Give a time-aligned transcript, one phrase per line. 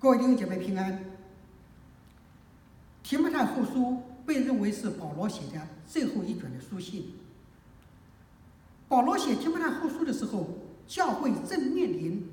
[0.00, 0.98] 各位弟兄姐妹平安。
[3.02, 7.12] 提摩太后书被认为是保罗写的最后一卷的书信。
[8.88, 10.48] 保罗写提摩太后书的时候，
[10.88, 12.26] 教会正面临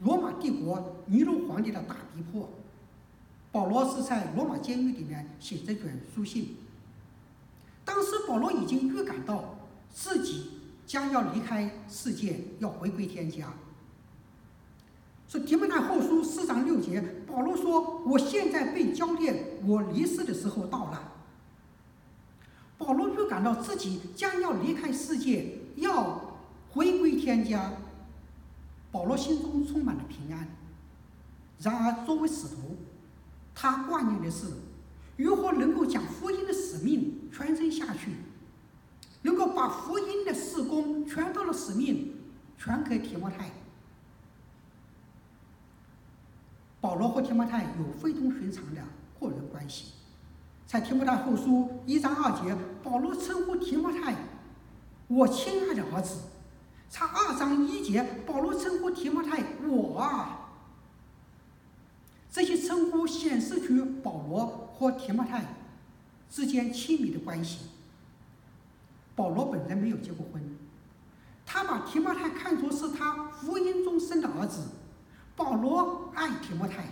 [0.00, 2.46] 罗马帝国尼禄皇帝的大逼迫。
[3.50, 6.56] 保罗是在罗马监狱里面写这卷书信。
[7.86, 9.56] 当时保罗已经预感到
[9.90, 10.50] 自己
[10.86, 13.50] 将要离开世界，要回归天家。
[15.32, 21.10] 说提摩太后书四章六节，保罗说：“我现在被交验，我离世的时候到了。”
[22.76, 26.36] 保罗预感到自己将要离开世界，要
[26.72, 27.72] 回归天家。
[28.90, 30.46] 保罗心中充满了平安。
[31.60, 32.76] 然而，作为使徒，
[33.54, 34.48] 他挂念的是
[35.16, 38.10] 如何能够将福音的使命传承下去，
[39.22, 42.16] 能够把福音的事工、传道的使命
[42.58, 43.50] 传给提摩太。
[46.82, 48.82] 保罗和提摩太有非同寻常的
[49.20, 49.92] 个人关系。
[50.66, 54.16] 在提摩太后书一章二节，保罗称呼提摩太
[55.06, 56.16] “我亲爱的儿子”；
[56.90, 60.50] 在二章一节，保罗称呼提摩太“我啊”。
[62.32, 65.44] 这些称呼显示出保罗和提摩太
[66.28, 67.66] 之间亲密的关系。
[69.14, 70.42] 保罗本人没有结过婚，
[71.46, 74.62] 他把提摩太看作是他福音中生的儿子。
[75.34, 76.84] 保罗爱提摩太，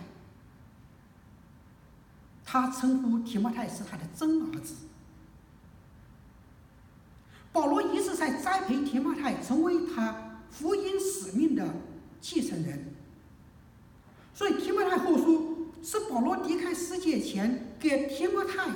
[2.43, 4.75] 他称呼提摩太是他的真儿子。
[7.51, 11.67] 保罗一直在栽培提摩太，成为他福音使命的
[12.19, 12.93] 继承人。
[14.33, 18.69] 所以，提摩太后书是保罗离开世界前给提摩太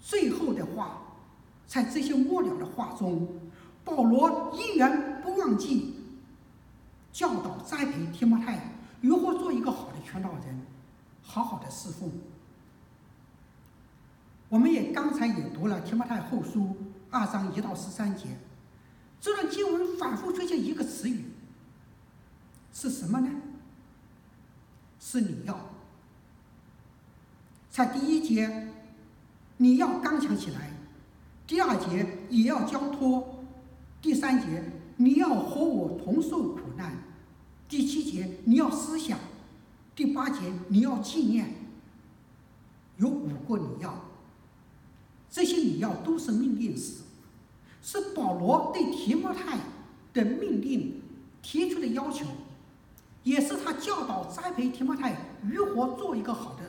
[0.00, 1.00] 最后的话。
[1.66, 3.50] 在这些末了的话中，
[3.84, 5.93] 保罗依然不忘记
[7.14, 8.58] 教导栽培提摩太
[9.00, 10.60] 如何做一个好的传道人，
[11.22, 12.10] 好好的侍奉。
[14.48, 16.76] 我们也刚才也读了提摩太后书
[17.10, 18.24] 二章一到十三节，
[19.20, 21.26] 这段经文反复出现一个词语，
[22.72, 23.30] 是什么呢？
[24.98, 25.56] 是你要，
[27.70, 28.68] 在第一节，
[29.58, 30.62] 你要刚强起来；
[31.46, 33.22] 第二节也要交托；
[34.02, 34.64] 第三节
[34.96, 36.90] 你要和我同受苦难；
[37.74, 39.18] 第七节你要思想；
[39.96, 41.52] 第八节你要纪念。
[42.98, 43.92] 有五个你要，
[45.28, 47.02] 这些你要都是命令式，
[47.82, 49.58] 是保罗对提摩太
[50.12, 51.02] 的命令
[51.42, 52.24] 提出的要求。
[53.24, 56.62] 也是他教导栽培提摩太如何做一个好的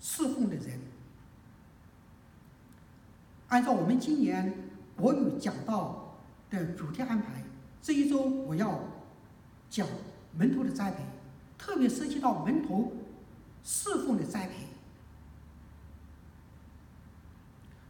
[0.00, 0.80] 侍奉的人。
[3.48, 6.16] 按照我们今年国语讲道
[6.48, 7.44] 的主题安排，
[7.82, 8.80] 这一周我要
[9.70, 9.86] 讲
[10.36, 11.02] 门徒的栽培，
[11.58, 12.92] 特别涉及到门徒
[13.62, 14.54] 侍奉的栽培。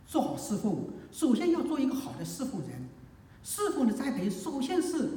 [0.06, 2.88] 做好侍奉，首先要做一个好的侍奉人。
[3.42, 5.10] 侍奉的栽培，首先是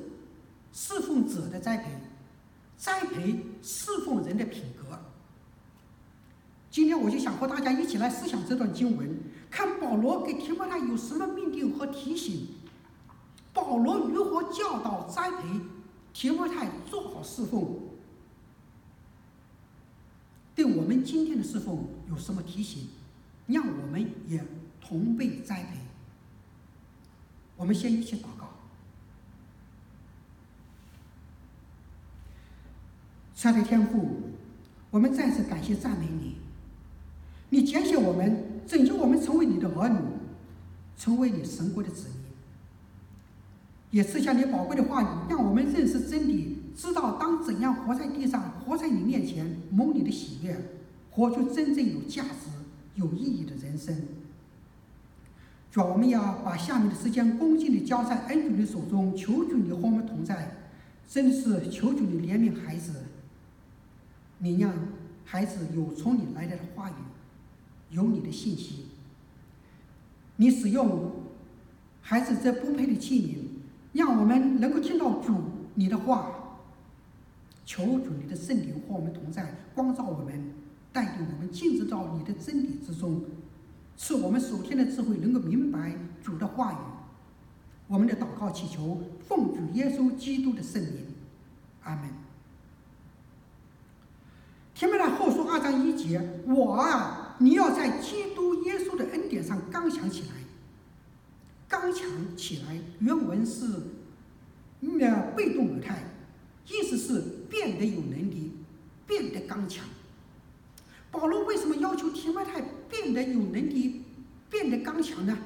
[0.73, 1.91] 侍奉者的栽培。
[2.77, 4.99] 栽培侍奉人的品格。
[6.69, 12.47] 今天我就想和大家一起来思想这段经文，看保罗给提摩太有什么命令和提醒，
[13.53, 15.47] 保罗如何教导栽培
[16.13, 17.79] 提摩太做好侍奉，
[20.53, 22.89] 对我们今天的侍奉有什么提醒，
[23.47, 24.43] 让我们也
[24.81, 25.77] 同被栽培。
[27.55, 28.49] 我们先一起祷告。
[33.33, 34.31] 亲爱的天父，
[34.91, 36.35] 我们再次感谢赞美你。
[37.49, 39.99] 你拣选我们，拯救我们，成为你的儿女，
[40.95, 42.20] 成为你神国的子民。
[43.91, 50.57] 也赐下你宝贵的话语，让我们认识真理，知道当怎样活在地上，活在你面前，蒙你的喜悦，
[51.11, 52.49] 活出真正有价值、
[52.95, 53.95] 有意义的人生。
[55.69, 60.55] 主要，我们要把下面的时间恭敬地交在恩主的手中，求主你和我们同在，
[61.07, 62.93] 真是求主你怜悯孩子。
[64.39, 64.73] 你让
[65.25, 66.93] 孩子有从你来的话语，
[67.89, 68.85] 有你的信息。
[70.37, 71.11] 你使用
[72.01, 73.35] 孩子这不配的器皿，
[73.93, 75.35] 让我们能够听到主
[75.75, 76.37] 你的话。
[77.63, 80.51] 求主你的圣灵和我们同在，光照我们，
[80.91, 83.23] 带领我们进入到你的真理之中，
[83.95, 86.75] 赐我们属天的智慧，能够明白主的话语。
[87.87, 91.05] 我们的祷告祈求，奉主耶稣基督的圣名，
[91.83, 92.09] 阿门。
[94.73, 100.40] 提摩太后书二章一节，我啊，你要在基督耶稣的恩典上刚强起来。
[101.71, 103.65] 刚强起来，原文是
[104.99, 106.03] 呃被动语态，
[106.67, 108.51] 意思是变得有能力，
[109.07, 109.85] 变得刚强。
[111.09, 114.03] 保罗为什么要求提摩太变得有能力、
[114.49, 115.37] 变得刚强呢？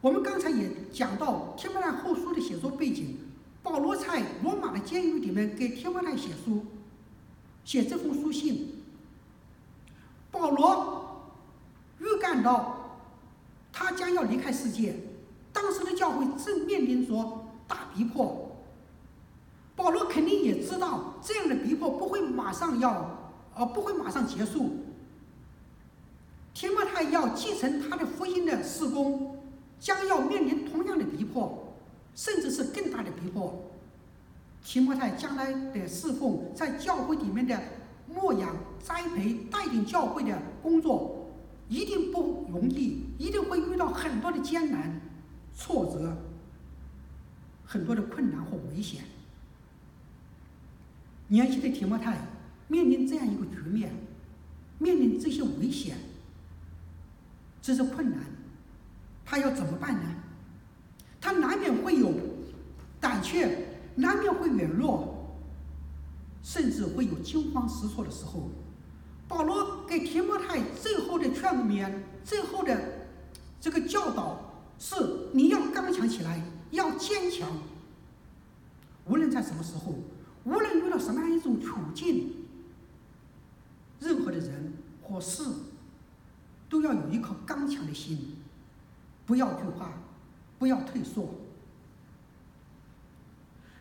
[0.00, 3.16] 我们刚才也讲到提摩太后书的写作背景，
[3.62, 6.66] 保罗在罗马的监狱里面给提摩太写书，
[7.64, 8.82] 写这封书信。
[10.32, 11.30] 保罗
[12.00, 12.73] 预感到
[13.74, 14.94] 他将要离开世界，
[15.52, 18.56] 当时的教会正面临着大逼迫。
[19.74, 23.10] 保罗肯定也知道这样的逼迫不会马上要，
[23.56, 24.70] 呃，不会马上结束。
[26.54, 29.32] 提摩太要继承他的福音的事工。
[29.80, 31.74] 将要面临同样的逼迫，
[32.14, 33.62] 甚至是更大的逼迫。
[34.64, 37.60] 提摩太将来的侍奉，在教会里面的
[38.08, 41.23] 牧养、栽培、带领教会的工作，
[41.68, 45.00] 一定不容易，一定会遇到很多的艰难、
[45.56, 46.16] 挫折，
[47.64, 49.04] 很多的困难和危险。
[51.28, 52.18] 年轻的提摩太
[52.68, 53.92] 面临这样一个局面，
[54.78, 55.96] 面临这些危险，
[57.62, 58.20] 这是困难。
[59.24, 60.14] 他要怎么办呢？
[61.20, 62.12] 他难免会有
[63.00, 65.34] 胆怯，难免会软弱，
[66.42, 68.50] 甚至会有惊慌失措的时候。
[69.26, 71.88] 保罗给提摩太最后的劝勉，
[72.24, 72.76] 最后的
[73.60, 74.96] 这个教导是：
[75.32, 76.42] 你要刚强起来，
[76.72, 77.48] 要坚强。
[79.06, 79.94] 无论在什么时候，
[80.42, 82.34] 无论遇到什么样一种处境，
[84.00, 85.44] 任何的人或事，
[86.68, 88.38] 都要有一颗刚强的心。
[89.26, 89.90] 不要惧怕，
[90.58, 91.34] 不要退缩。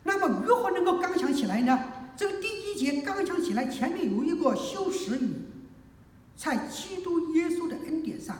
[0.03, 1.77] 那么如何能够刚强起来呢？
[2.15, 5.33] 这个第一节刚强起来，前面有一个修饰语，
[6.35, 8.37] 在基督耶稣的恩典上，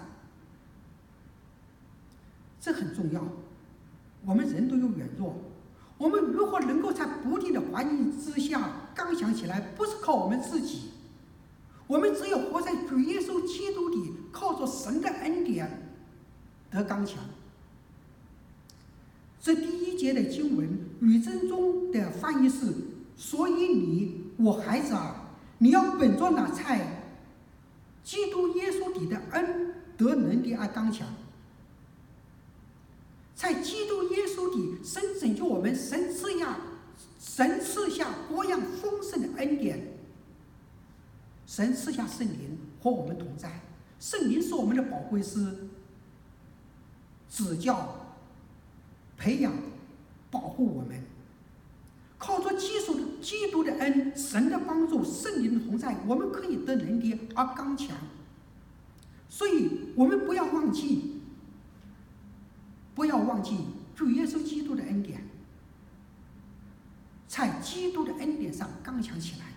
[2.60, 3.24] 这很重要。
[4.25, 5.36] 我们人都有软弱，
[5.98, 9.60] 我们如何能够在不利的环境之下刚强起来？
[9.75, 10.92] 不是靠我们自己，
[11.88, 15.92] 我们只有活在主耶稣基督里，靠着神的恩典。
[16.72, 17.19] 得刚强。
[19.40, 20.68] 这第一节的经文，
[21.01, 22.74] 语正中的翻译是
[23.18, 27.02] ：“所以你，我孩子啊，你要本着那菜
[28.03, 31.07] 基督耶稣底的恩得能力而刚强。
[33.35, 36.57] 在基督耶稣底，神拯救我们，神赐下，
[37.19, 39.97] 神赐下多样丰盛的恩典，
[41.45, 43.61] 神赐下圣灵和我们同在，
[44.00, 45.69] 圣灵是我们的保惠师。”
[47.29, 48.15] 指教、
[49.17, 49.51] 培养、
[50.29, 51.03] 保护我们，
[52.25, 57.97] 靠着基督的基督的恩、神的帮助、圣灵的同在，我们可以得能力而刚强。
[59.27, 61.19] 所以，我们不要忘记，
[62.95, 63.57] 不要忘记
[63.93, 65.21] 主耶稣基督的恩典，
[67.27, 69.47] 在基督的恩典上刚强起来。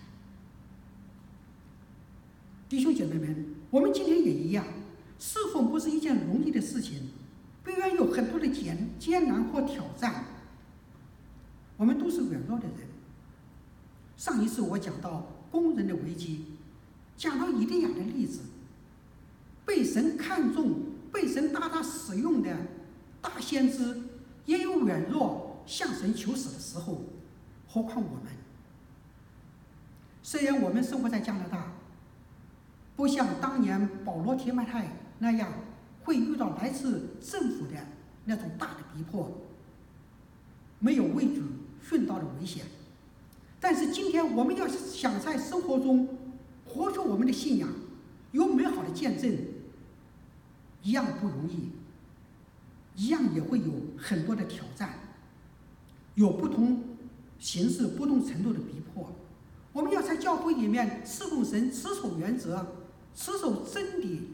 [2.67, 4.65] 弟兄姐妹们，我们今天也一样，
[5.17, 7.11] 侍奉不是一件容易的事情。
[7.63, 10.25] 虽然有很多的艰艰难或挑战，
[11.77, 12.87] 我们都是软弱的人。
[14.17, 16.45] 上一次我讲到工人的危机，
[17.15, 18.41] 讲到以利亚的例子，
[19.65, 20.81] 被神看重、
[21.11, 22.55] 被神大大使用的
[23.21, 23.95] 大先知，
[24.45, 27.01] 也有软弱向神求死的时候，
[27.67, 28.33] 何况我们？
[30.23, 31.71] 虽然我们生活在加拿大，
[32.95, 35.49] 不像当年保罗提摩太那样。
[36.03, 37.73] 会遇到来自政府的
[38.23, 39.29] 那种大的逼迫，
[40.79, 41.43] 没有畏惧
[41.87, 42.65] 顺道的危险。
[43.61, 46.17] 但是今天我们要想在生活中
[46.65, 47.69] 活出我们的信仰，
[48.33, 49.33] 有美好的见证，
[50.83, 51.69] 一样不容易，
[53.01, 54.99] 一样也会有很多的挑战，
[56.15, 56.83] 有不同
[57.39, 59.09] 形式、不同程度的逼迫。
[59.71, 62.65] 我们要在教会里面侍奉神，持守原则，
[63.15, 64.31] 持守真理。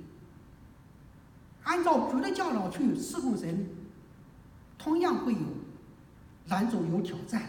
[1.63, 3.69] 按照主的教导去侍奉神，
[4.77, 5.39] 同样会有
[6.45, 7.43] 难走有挑战。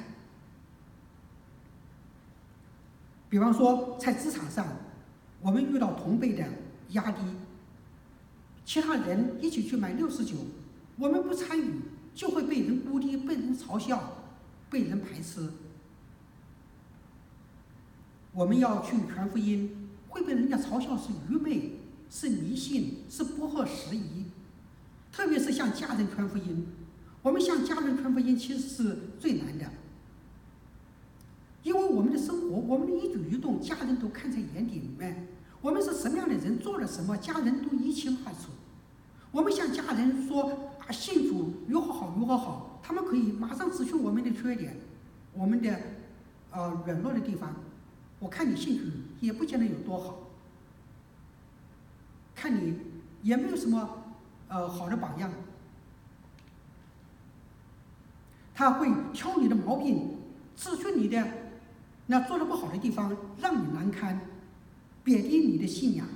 [3.28, 4.66] 比方说，在职场上，
[5.40, 6.44] 我们遇到同辈的
[6.90, 7.16] 压力，
[8.64, 10.36] 其他人一起去买六十九，
[10.96, 11.80] 我们不参与，
[12.14, 14.22] 就会被人孤立、被人嘲笑、
[14.70, 15.50] 被人排斥。
[18.32, 21.72] 我们要去传福音，会被人家嘲笑是愚昧。
[22.10, 24.26] 是迷信，是不合时宜。
[25.10, 26.64] 特别是向家人传福音，
[27.24, 29.64] 我们向家人传福音其实是最难的，
[31.62, 35.26] 因为我们的生活，我们的一举一动，家人都看在眼底里面。
[35.62, 38.50] 我们是什么样的人，做了什么，家人都一清二楚。
[39.32, 44.76] 我们向家人说啊，信主如何好，如何好，他们可以马上指出我们的缺点，
[45.32, 45.80] 我们的
[46.50, 47.56] 呃软弱的地方，
[48.18, 48.84] 我看你幸福
[49.20, 50.28] 也不见得有多好，
[52.34, 52.76] 看你
[53.22, 54.04] 也没有什么
[54.48, 55.32] 呃好的榜样。
[58.54, 60.16] 他会挑你的毛病，
[60.56, 61.26] 指出你的
[62.06, 64.20] 那做的不好的地方，让你难堪，
[65.02, 66.06] 贬低你的信仰。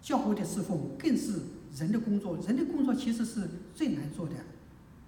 [0.00, 1.40] 教会的侍奉更是
[1.76, 4.34] 人的工作，人的工作其实是最难做的，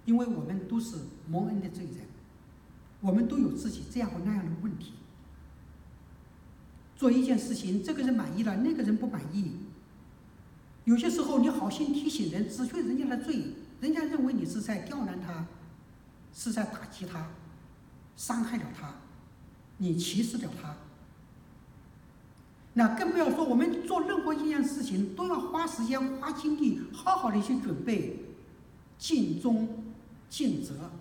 [0.05, 0.97] 因为我们都是
[1.27, 1.95] 蒙恩的罪人，
[3.01, 4.93] 我们都有自己这样或那样的问题。
[6.95, 9.51] 做一件事情，这个人满意了，那个人不满意。
[10.85, 13.53] 有些时候，你好心提醒人，指出人家的罪。
[13.79, 15.45] 人家认为你是在刁难他，
[16.33, 17.29] 是在打击他，
[18.15, 18.95] 伤害了他，
[19.77, 20.75] 你歧视了他。
[22.73, 28.19] 那更不要说我们做任何一件事情都要花时间、花精力，好好的去准备，
[28.97, 29.83] 尽忠
[30.29, 30.91] 尽责。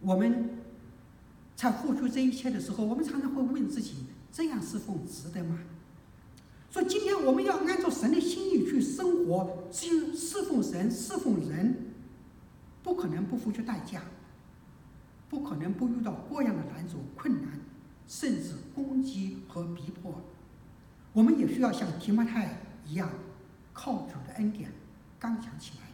[0.00, 0.58] 我们
[1.54, 5.58] 在付出这一切的时候，我们常常会问自己：这样是否值得吗？
[6.70, 11.92] 所以今天我们要按照神的心意去生活，去侍奉神、侍奉人，
[12.82, 14.02] 不可能不付出代价，
[15.28, 17.60] 不可能不遇到各样的难阻、困难，
[18.06, 20.22] 甚至攻击和逼迫。
[21.12, 23.10] 我们也需要像提摩太一样，
[23.72, 24.70] 靠主的恩典
[25.18, 25.88] 刚强起来。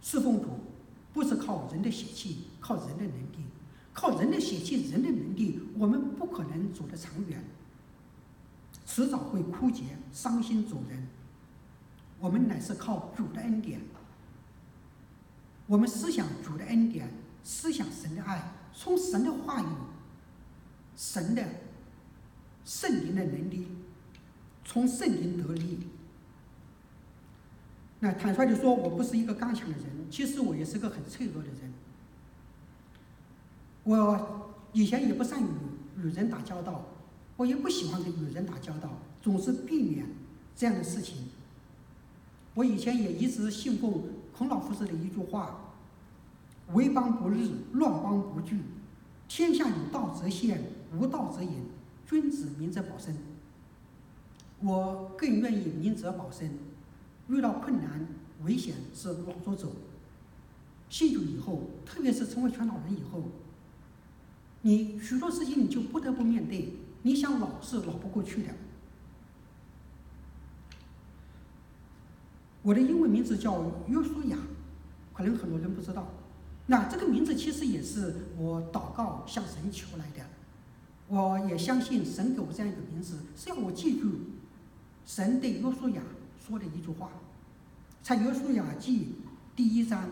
[0.00, 0.48] 侍奉主
[1.12, 3.47] 不是靠人的血气，靠人的能力。
[4.00, 7.42] 靠人的血气、人的能力，我们不可能走得长远，
[8.86, 11.04] 迟早会枯竭、伤心走人。
[12.20, 13.80] 我们乃是靠主的恩典，
[15.66, 17.10] 我们思想主的恩典，
[17.42, 19.66] 思想神的爱，从神的话语、
[20.94, 21.44] 神的
[22.64, 23.66] 圣灵的能力，
[24.64, 25.88] 从圣灵得力。
[27.98, 31.72] 那坦率地说，我不是一个刚强的人，其实我也是个很脆弱的人。
[33.88, 35.46] 我以前也不善于
[35.96, 36.84] 与人打交道，
[37.38, 38.90] 我也不喜欢跟与人打交道，
[39.22, 40.06] 总是避免
[40.54, 41.28] 这样的事情。
[42.52, 44.02] 我以前也一直信奉
[44.36, 45.72] 孔老夫子的一句话
[46.74, 48.60] ：“为邦不日，乱邦不惧。
[49.26, 50.62] 天下有道则现，
[50.94, 51.50] 无道则隐。
[52.06, 53.16] 君子明哲保身。”
[54.60, 56.58] 我更愿意明哲保身，
[57.28, 58.06] 遇到困难、
[58.44, 59.72] 危险是往着走。
[60.90, 63.22] 信主以后，特别是成为全道人以后。
[64.68, 68.50] 你许多事情你就不得不面对，你想老是老不过去的。
[72.60, 74.36] 我的英文名字叫约书亚，
[75.14, 76.06] 可能很多人不知道。
[76.66, 80.22] 那这个名字其实也是我祷告向神求来的。
[81.06, 84.10] 我也相信神给我这样一个名字，是要我记住
[85.06, 86.02] 神对约书亚
[86.46, 87.08] 说的一句话，
[88.02, 89.14] 在约书亚记
[89.56, 90.10] 第一章，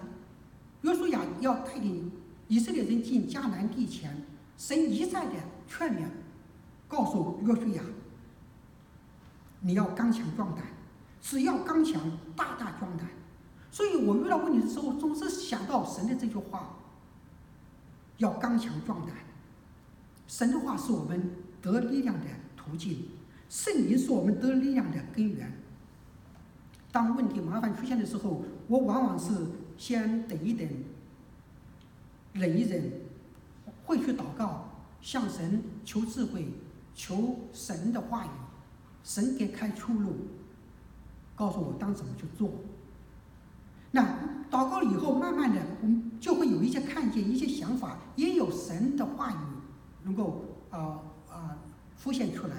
[0.80, 2.10] 约书亚要带领
[2.48, 4.24] 以色列人进迦南地前。
[4.56, 5.32] 神一再的
[5.68, 6.06] 劝勉，
[6.88, 7.82] 告诉约书亚
[9.60, 10.64] ：“你要刚强壮胆，
[11.20, 12.00] 只要刚强，
[12.34, 13.06] 大大壮胆。”
[13.70, 16.76] 所以我遇到问题的时候，总是想到神的这句话
[18.16, 19.14] ：“要刚强壮胆。”
[20.26, 23.08] 神的话是我们得力量的途径，
[23.50, 25.52] 圣灵是我们得力量的根源。
[26.90, 29.46] 当问题麻烦出现的时候，我往往是
[29.76, 30.66] 先等一等，
[32.32, 33.05] 忍一忍。
[33.86, 34.68] 会去祷告，
[35.00, 36.48] 向神求智慧，
[36.94, 38.28] 求神的话语，
[39.02, 40.28] 神给开出路，
[41.34, 42.50] 告诉我当怎么去做。
[43.92, 44.02] 那
[44.50, 49.36] 祷告以后，慢慢的，我们就会有一些看见，一些想法，也有神的话语
[50.02, 51.00] 能够啊啊、
[51.30, 51.58] 呃呃、
[51.96, 52.56] 浮现出来。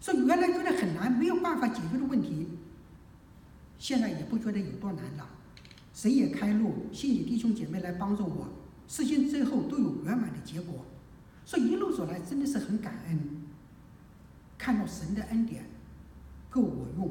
[0.00, 2.48] 所以原来觉得很难，没有办法解决的问题，
[3.78, 5.26] 现在也不觉得有多难了。
[5.94, 8.48] 神也开路，信你弟兄姐妹来帮助我。
[8.90, 10.84] 事情最后都有圆满的结果，
[11.44, 13.20] 所以一路走来真的是很感恩，
[14.58, 15.62] 看到神的恩典
[16.50, 17.08] 够我用。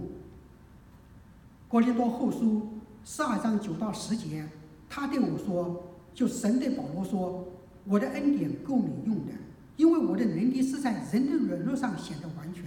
[1.69, 2.67] 哥林多后书
[3.05, 4.45] 十二章九到十节，
[4.89, 5.81] 他对我说
[6.13, 7.47] ：“就神对保罗说，
[7.85, 9.31] 我的恩典够你用的，
[9.77, 12.65] 因为我的能力是在人的软弱上显得完全，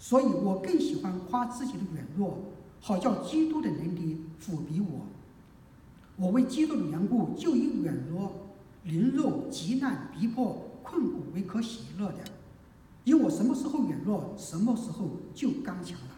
[0.00, 2.40] 所以我更喜欢夸自己的软弱，
[2.80, 5.06] 好叫基督的能力覆庇我。”
[6.16, 8.48] 我为基督的缘故，就以软弱、
[8.84, 12.18] 凌辱、急难、逼迫、困苦为可喜乐的，
[13.04, 16.14] 因我什么时候软弱，什么时候就刚强了。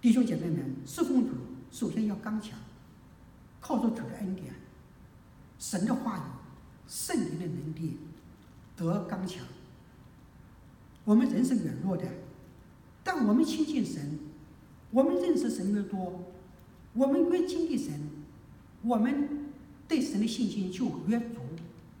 [0.00, 1.30] 弟兄姐妹们，侍奉主
[1.70, 2.58] 首先要刚强，
[3.60, 4.52] 靠着主的恩典、
[5.58, 6.20] 神的话语、
[6.88, 7.98] 圣灵的能力
[8.76, 9.44] 得刚强。
[11.04, 12.04] 我们人是软弱的，
[13.04, 14.18] 但我们亲近神，
[14.90, 16.32] 我们认识神越多。
[16.96, 17.92] 我们越经历神，
[18.82, 19.28] 我们
[19.86, 21.40] 对神的信心就越足，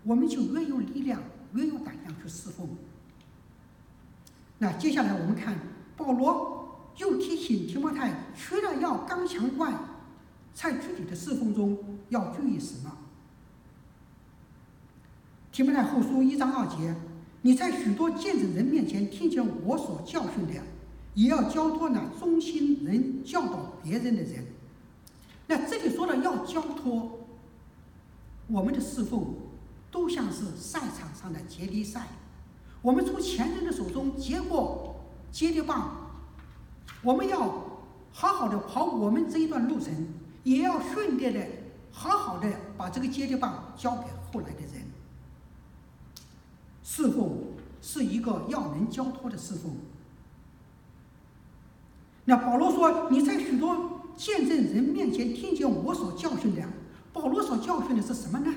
[0.04, 1.22] 我们就越有力量，
[1.52, 2.66] 越有胆量去侍奉。
[4.58, 5.58] 那接下来我们看
[5.98, 9.72] 保罗又提醒提摩太，除了要刚强外，
[10.54, 12.96] 在具体的侍奉中要注意什么？
[15.52, 16.94] 提摩太后书一章二节，
[17.42, 20.54] 你在许多见证人面前听见我所教训的，
[21.12, 24.55] 也要交托那忠心能教导别人的人。
[25.48, 27.20] 那这里说的要交托，
[28.48, 29.34] 我们的侍奉
[29.90, 32.08] 都像是赛场上的接力赛，
[32.82, 34.96] 我们从前人的手中接过
[35.30, 36.10] 接力棒，
[37.02, 37.40] 我们要
[38.12, 40.08] 好好的跑我们这一段路程，
[40.42, 41.46] 也要顺便的
[41.92, 44.84] 好好的把这个接力棒交给后来的人。
[46.82, 47.38] 侍奉
[47.80, 49.76] 是一个要能交托的侍奉。
[52.24, 56.62] 那保罗说：“你在许多。”见证人面前听见我所教训的，
[57.12, 58.54] 保罗所教训的是什么呢？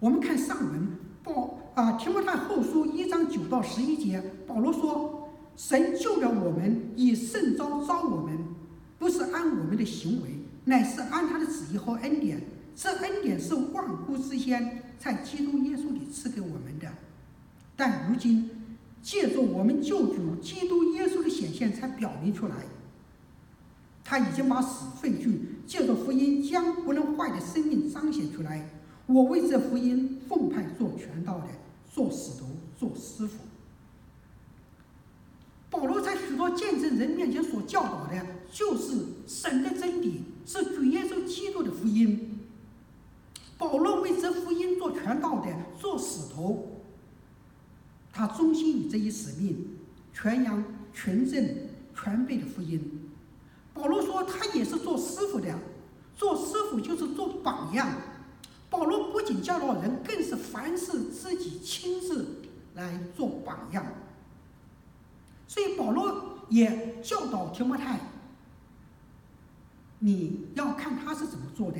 [0.00, 0.88] 我们看上文，
[1.24, 8.38] 保啊提摩太后书一章九到十一节，保罗说：“神救了我们，以圣召召我们，
[8.98, 10.30] 不是按我们的行为，
[10.64, 12.40] 乃是按他的旨意和恩典。
[12.76, 16.88] 这恩典是万古之先在基督耶稣里赐给我们的，
[17.74, 18.48] 但如今
[19.02, 22.54] 借助我们救主基督耶稣的显现，才表明出来。”
[24.08, 28.66] 他已经把死废去，借着福音将不能坏的生命彰显出来。
[29.04, 31.46] 我为这福音奉派做传道的，
[31.92, 32.46] 做使徒，
[32.78, 33.36] 做师傅。
[35.68, 42.40] 保罗在许多见证人面前所教导的，就是神的真理，是主耶稣基督的福音。
[43.58, 46.80] 保罗为这福音做传道的，做使徒，
[48.10, 49.66] 他忠心于这一使命，
[50.14, 51.46] 传扬纯正
[51.94, 52.97] 全备的福音。
[53.78, 55.56] 保罗说：“他也是做师傅的，
[56.16, 57.88] 做师傅就是做榜样。
[58.68, 62.42] 保罗不仅教导人，更是凡事自己亲自
[62.74, 63.86] 来做榜样。
[65.46, 68.00] 所以保罗也教导提摩太，
[70.00, 71.78] 你要看他是怎么做的，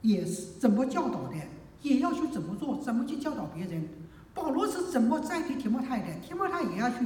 [0.00, 1.36] 也是怎么教导的，
[1.82, 3.86] 也要去怎么做，怎么去教导别人。
[4.32, 6.96] 保罗是怎么栽培提摩太的，提摩太也要去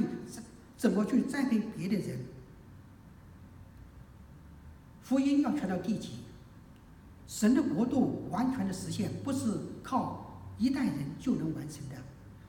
[0.77, 2.17] 怎么去栽培别的人。”
[5.09, 6.19] 福音要传到地极，
[7.25, 11.95] 神的国度完全的实现，不是靠一代人就能完成的，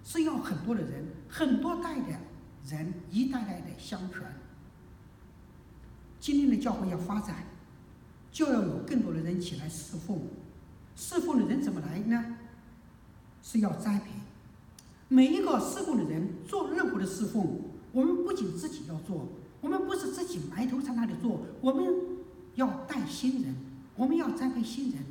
[0.04, 2.08] 是要很多的人，很多代的
[2.68, 4.30] 人，一代代的相传。
[6.20, 7.46] 今天的教会要发展，
[8.30, 10.20] 就要有更多的人起来侍奉。
[10.94, 12.36] 侍奉的人怎么来呢？
[13.42, 14.10] 是要栽培。
[15.08, 17.58] 每一个侍奉的人做任何的侍奉，
[17.92, 19.28] 我们不仅自己要做，
[19.62, 22.19] 我们不是自己埋头在那里做，我们。
[22.56, 23.54] 要带新人，
[23.96, 25.02] 我们要栽培新人，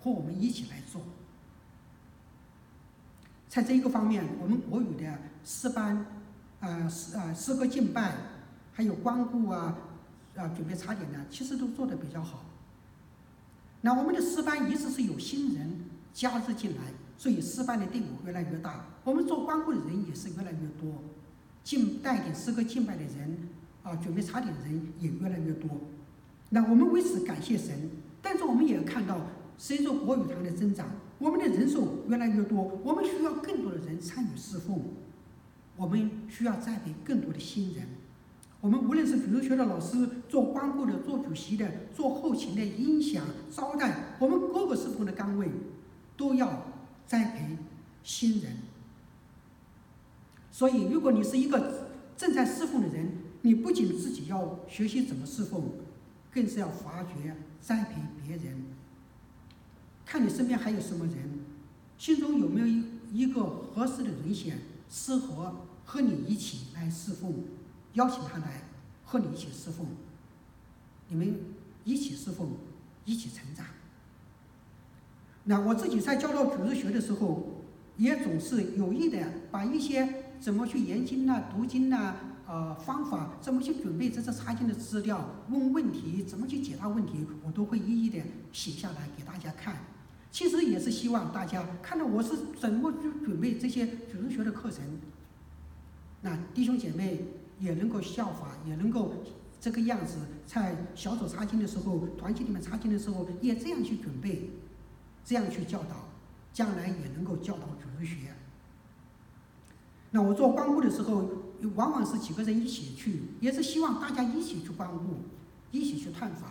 [0.00, 1.02] 和我们一起来做。
[3.48, 6.04] 在这一个方面，我们国语的诗班，
[6.60, 8.14] 呃诗呃诗歌敬拜，
[8.72, 9.76] 还有光顾啊，
[10.36, 12.44] 啊准备茶点呢，其实都做得比较好。
[13.80, 16.82] 那我们的诗班一直是有新人加入进来，
[17.16, 18.84] 所以诗班的队伍越来越大。
[19.04, 21.02] 我们做光顾的人也是越来越多，
[21.62, 23.48] 敬带领诗歌敬拜的人
[23.84, 25.70] 啊，准备茶点的人也越来越多。
[26.50, 27.90] 那我们为此感谢神，
[28.22, 29.18] 但是我们也看到，
[29.58, 30.86] 随着国语堂的增长，
[31.18, 34.80] 我们的人数越来越多，我们需要更多的人参与侍奉，
[35.76, 37.86] 我们需要栽培更多的新人。
[38.60, 45.48] 我们无论是主日学的老师、做光顾的、做主席的、做后勤的、音响、招待，我们各个侍奉的岗位，
[46.16, 46.72] 都要
[47.06, 47.56] 栽培
[48.02, 48.56] 新人。
[50.50, 55.62] 所以，如果你是一个正在侍奉的人，你不仅自己要学习怎么侍奉。
[56.36, 58.62] 更是要发掘、栽培别人，
[60.04, 61.16] 看你身边还有什么人，
[61.96, 64.58] 心中有没有一一个合适的人选，
[64.90, 67.32] 适合和你一起来侍奉，
[67.94, 68.64] 邀请他来
[69.02, 69.86] 和你一起侍奉，
[71.08, 71.40] 你们
[71.84, 72.50] 一起侍奉，
[73.06, 73.64] 一起成长。
[75.44, 77.62] 那我自己在教导主日学的时候，
[77.96, 82.14] 也总是有意的把一些怎么去研经呐、读经呐。
[82.48, 85.28] 呃，方法怎么去准备这次查经的资料？
[85.50, 87.26] 问问题怎么去解答问题？
[87.44, 89.74] 我都会一一的写下来给大家看。
[90.30, 94.84] 其实也是希望大家看到我是怎么去准备这些主日学的课程。
[96.20, 97.24] 那弟兄姐妹
[97.58, 99.14] 也能够效法，也能够
[99.60, 104.50] 这个样子，在小组查经的时候，团体里面查经的时候，也这样去准备，
[105.24, 106.06] 这样去教导，
[106.52, 108.32] 将来也能够教导主日学。
[110.12, 111.28] 那我做光顾的时候。
[111.74, 115.16] 往往是几个人一起去，也是希望大家一起去关顾，
[115.70, 116.50] 一起去探访，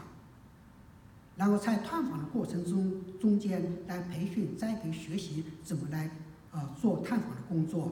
[1.36, 6.10] 然后在探访的过程中中间来培训、栽培、学习怎么来
[6.52, 7.92] 呃做探访的工作。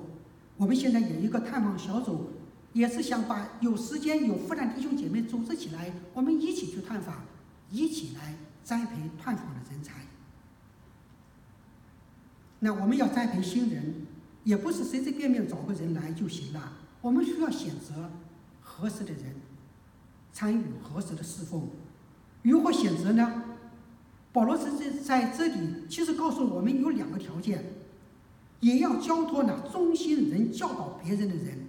[0.58, 2.30] 我们现在有一个探访小组，
[2.74, 7.26] 也是想把有时间有负担弟兄姐妹组织起来，我们一起去探访，
[7.72, 9.94] 一起来栽培探访的人才。
[12.60, 14.06] 那我们要栽培新人，
[14.46, 16.72] 也不是随随便便找个人来就行了，
[17.04, 18.10] 我们需要选择
[18.62, 19.36] 合适的人，
[20.32, 21.68] 参与合适的侍奉。
[22.44, 23.44] 如何选择呢？
[24.32, 27.62] 保罗是在在这里其实告诉我们有两个条件，
[28.62, 31.60] 也要交托那忠心人教导别人的人。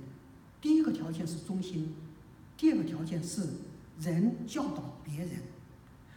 [0.63, 1.93] 第一个条件是忠心，
[2.57, 3.43] 第二个条件是
[3.99, 5.31] 人教导别人。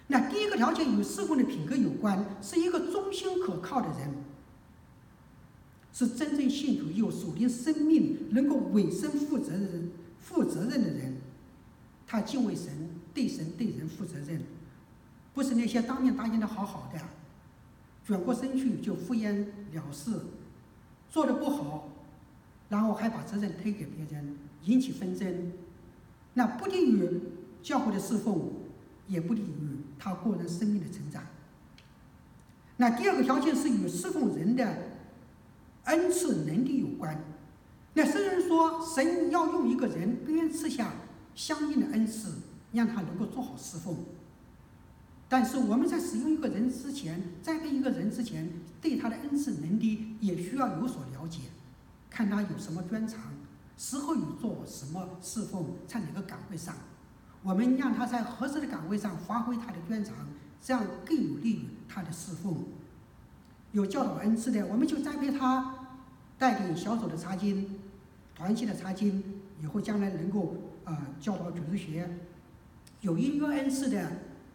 [0.06, 4.14] 那第一个条件与侍奉的品格有关，是一个忠心可靠的人。
[5.98, 11.16] 是真正信徒、有属灵生命、能够委身负责任、负责任的人。
[12.06, 12.72] 他敬畏神，
[13.16, 14.40] 对神对人负责任，
[15.34, 17.02] 不是那些当面答应的好好的，
[18.06, 20.12] 转过身去就敷衍了事，
[21.10, 21.90] 做的不好，
[22.70, 25.52] 然后还把责任推给别人，引起纷争，
[26.36, 27.10] 那不利于
[27.64, 28.52] 教会的侍奉，
[29.08, 31.24] 也不利于他个人生命的成长。
[32.76, 34.96] 那第二个条件是与侍奉人的。
[35.88, 37.22] 恩赐能力有关，
[37.94, 40.92] 那虽然说，神要用一个人，必然赐下
[41.34, 42.34] 相应的恩赐，
[42.72, 43.98] 让他能够做好侍奉。
[45.30, 48.50] 但是我们在使用一个人之前，栽培一个人之前，
[48.82, 51.42] 对他的恩赐能力也需要有所了解，
[52.10, 53.22] 看他有什么专长，
[53.78, 56.76] 适合于做什么侍奉，在哪个岗位上，
[57.44, 60.16] 我们让他在合适的岗位上发挥他的专长，
[60.62, 62.66] 这样更有利于他的侍奉。
[63.74, 65.77] 有教导恩赐的，我们就栽培他。
[66.38, 67.68] 带领小组的查经，
[68.36, 69.24] 团契的查经，
[69.62, 72.08] 以后将来能够呃教导主日学，
[73.02, 74.12] 有音乐恩赐的，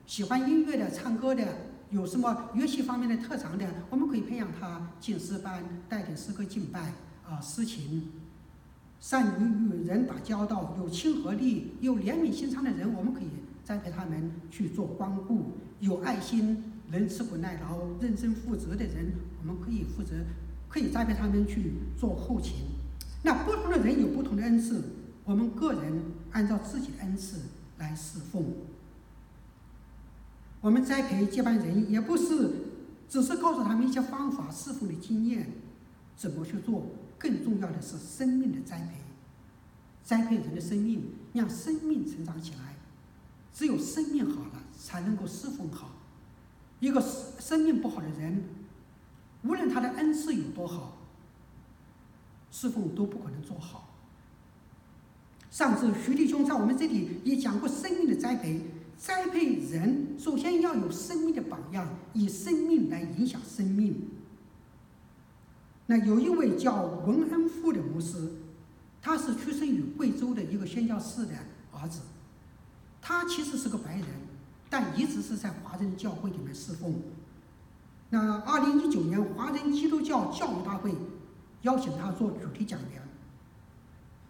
[0.06, 1.44] 喜欢音乐的，唱歌的，
[1.90, 6.80] 有什么乐器方面的特长的，我们可以培养他进诗班，带领诗歌敬拜
[7.24, 8.10] 啊、呃，诗情，
[9.00, 13.28] 善于与人打交道，有亲和力，有怜悯心肠的人，我们可以
[13.64, 20.14] 栽培他们去做光顾，有爱心，能吃苦耐劳，认真负责的人，我们可以负责。
[20.72, 22.54] 可以栽培他们去做后勤。
[23.22, 24.82] 那不同的人有不同的恩赐，
[25.22, 27.42] 我们个人按照自己的恩赐
[27.76, 28.42] 来侍奉。
[30.62, 32.50] 我们栽培接班人，也不是
[33.06, 35.52] 只是告诉他们一些方法、侍奉的经验，
[36.16, 36.86] 怎么去做。
[37.18, 38.96] 更重要的是生命的栽培，
[40.02, 41.04] 栽培人的生命，
[41.34, 42.76] 让生命成长起来。
[43.52, 45.90] 只有生命好了，才能够侍奉好。
[46.80, 47.00] 一个
[47.38, 48.42] 生命不好的人，
[49.42, 50.96] 无论他的恩赐有多好，
[52.50, 53.88] 侍奉都不可能做好。
[55.50, 58.62] 上次徐弟兄在我们这里也讲过生命的栽培，
[58.96, 64.08] 栽培人首先要有生命的榜样，以生命来影响生命。
[65.86, 68.32] 那有一位叫文恩富的牧师，
[69.02, 71.34] 他是出生于贵州的一个宣教士的
[71.72, 72.00] 儿子，
[73.02, 74.06] 他其实是个白人，
[74.70, 76.94] 但一直是在华人教会里面侍奉。
[78.14, 80.94] 那二零一九年华人基督教教育大会
[81.62, 83.00] 邀请他做主题讲员，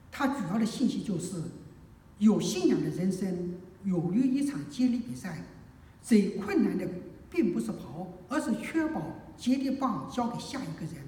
[0.08, 1.42] 他主要的信息就是：
[2.18, 5.42] 有信仰的人生有如一场接力比赛，
[6.00, 6.88] 最困难的
[7.28, 9.02] 并不是跑，而是确保
[9.36, 11.02] 接力棒交给下一个人，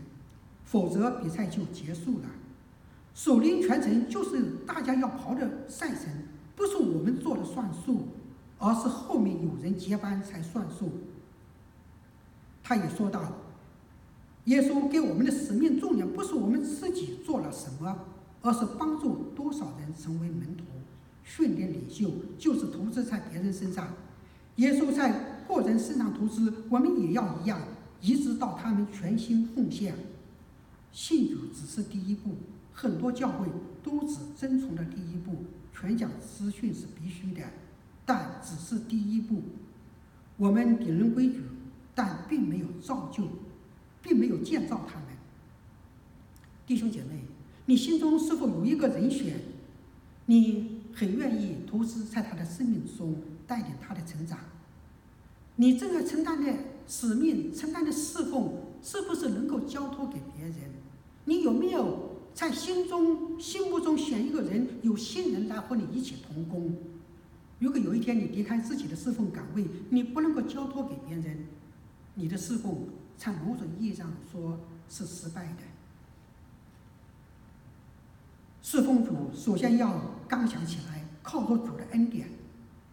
[0.64, 2.28] 否则比赛就结束了。
[3.14, 6.06] 属灵全程就是大家要跑的赛程，
[6.56, 8.08] 不是我们做的算数，
[8.58, 10.90] 而是后面有人接班才算数。
[12.66, 13.22] 他也说到，
[14.46, 18.06] 耶稣给我们的使命重点不是我们自己做了什么，
[18.40, 20.64] 而是帮助多少人成为门徒、
[21.22, 23.88] 训练领袖，就是投资在别人身上。
[24.56, 27.60] 耶稣在个人身上投资，我们也要一样，
[28.00, 29.94] 一直到他们全心奉献。
[30.90, 32.30] 信主只是第一步，
[32.72, 33.46] 很多教会
[33.82, 37.42] 都只遵从了第一步，传讲资讯是必须的，
[38.06, 39.42] 但只是第一步。
[40.38, 41.42] 我们顶人规矩。
[41.94, 43.24] 但并没有造就，
[44.02, 45.08] 并没有建造他们。
[46.66, 47.20] 弟兄姐妹，
[47.66, 49.40] 你心中是否有一个人选？
[50.26, 53.14] 你很愿意投资在他的生命中，
[53.46, 54.38] 带领他的成长？
[55.56, 56.52] 你正在承担的
[56.88, 60.54] 使命、承担的侍奉，是不是能够交托给别人？
[61.26, 66.74] 你有没有在心中、心目中选一个人，有新人来和你一起同工？
[67.60, 71.46] 如果有一天你离开自己的侍奉岗位，你不能够交托给别人。
[72.14, 75.62] 你的侍奉，在某种意义上说是失败的。
[78.62, 82.28] 侍奉主首先要刚强起来，靠着主的恩典，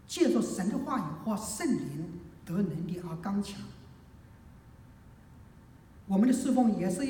[0.08, 2.06] 借着神的话语或圣灵
[2.44, 3.62] 得能力而刚强。
[6.08, 7.08] 我们的侍奉也是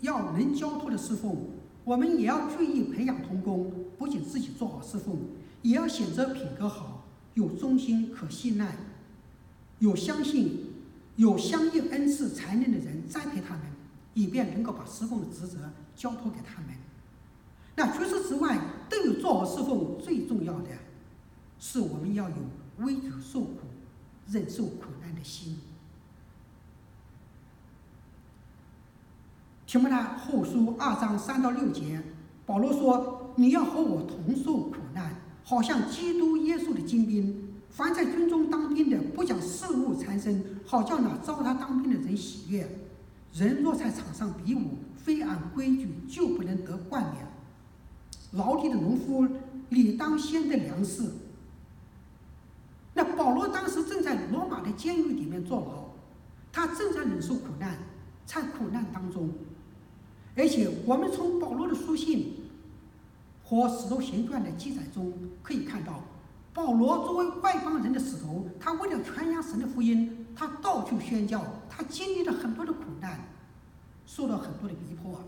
[0.00, 1.36] 要能交托的侍奉，
[1.84, 5.16] 我们也要注意培养同工，不仅自己做好侍奉，
[5.62, 8.74] 也要选择品格好、有忠心、可信赖、
[9.78, 10.69] 有相信、
[11.20, 13.64] 有相应恩赐才能的人栽培他们，
[14.14, 15.58] 以便能够把侍奉的职责
[15.94, 16.70] 交托给他们。
[17.76, 20.70] 那除此之外，都有做好侍奉最重要的，
[21.58, 22.36] 是我们要有
[22.78, 23.58] 为主受苦、
[24.28, 25.58] 忍受苦难的心。
[29.66, 32.00] 提摩太后书二章三到六节，
[32.46, 37.46] 保罗说：“你要和我同受苦难，好像基督耶稣的精兵。
[37.68, 42.64] 凡在军中当兵的，不讲事务缠身，好叫那招他当兵的人喜悦。
[43.32, 47.26] 人若在场上比武，非按规矩，就不能得冠冕。”
[48.30, 49.26] 劳力的农夫
[49.70, 51.10] 理当先得粮食。
[52.94, 55.90] 那保罗当时正在罗马的监狱里面坐牢，
[56.52, 57.76] 他正在忍受苦难，
[58.24, 59.28] 在苦难当中。
[60.36, 62.36] 而且我们从保罗的书信
[63.42, 66.04] 和使徒行传的记载中可以看到，
[66.54, 73.28] 保罗作为外邦人的使徒，他为了传扬神的福音，他到处宣教，他经历了很多的苦难，
[74.06, 75.20] 受到很多的逼迫，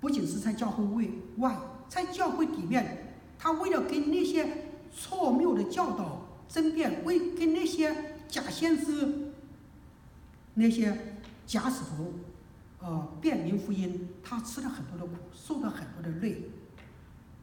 [0.00, 1.54] 不仅是在教会外。
[1.86, 9.32] 在教会里面，他为了跟那些错谬的教导争辩，为跟那些假先知、
[10.54, 12.14] 那些假使徒，
[12.80, 16.50] 呃，辩明福音，他吃了很多的苦，受了很多的累。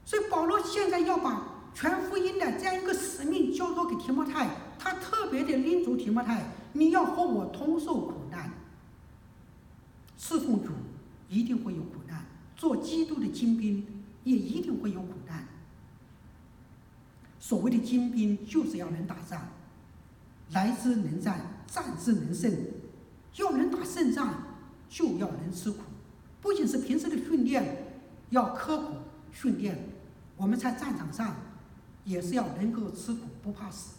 [0.03, 5.32] 所以保罗现在要把全福音的这样一个使命交托给提摩太，他特别
[5.83, 8.51] 主提摩太：你要和我同受苦难，
[10.17, 10.71] 侍奉主
[11.29, 13.85] 一定会有苦难，做基督的精兵。
[14.23, 15.45] 也一定会有苦难。
[17.41, 19.49] 所谓的精兵，就是要能打仗，
[20.51, 22.49] 来之能战，战之能胜。
[23.35, 24.33] 要能打胜仗，
[24.87, 25.79] 就要能吃苦。
[26.41, 28.93] 不仅是平时的训练，要刻苦
[29.33, 29.77] 训练，
[30.37, 31.35] 我们在战场上
[32.05, 33.95] 也是要能够吃苦，不怕死。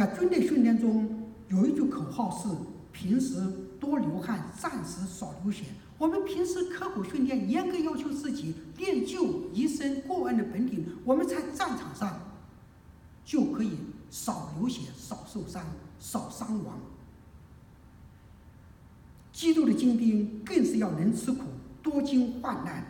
[0.00, 2.48] 那军队训练中有一句口号是：
[2.90, 3.34] 平时
[3.78, 5.64] 多流汗，战时少流血。
[5.98, 12.18] 我们平时刻苦训练，严格要求自己练就一身过硬的本领，我们在战场上
[13.26, 13.72] 就可以
[14.08, 15.62] 少流血、少受伤、
[15.98, 16.80] 少伤亡。
[19.34, 21.44] 基督的精兵更是要能吃苦、
[21.82, 22.86] 多经患难。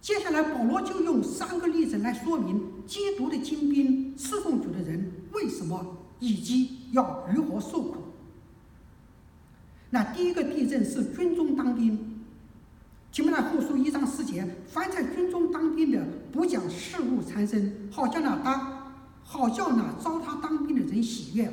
[0.00, 7.96] 接下来，保罗就用三个例子来说明基督的精兵侍奉主的人为什么以及要如何受苦。
[9.90, 12.24] 那第一个地震是军中当兵，
[13.12, 21.52] 提摩太后书一章四节，凡在军中当兵的，不讲事务缠身，好叫那当，好叫那招他当兵的人喜悦。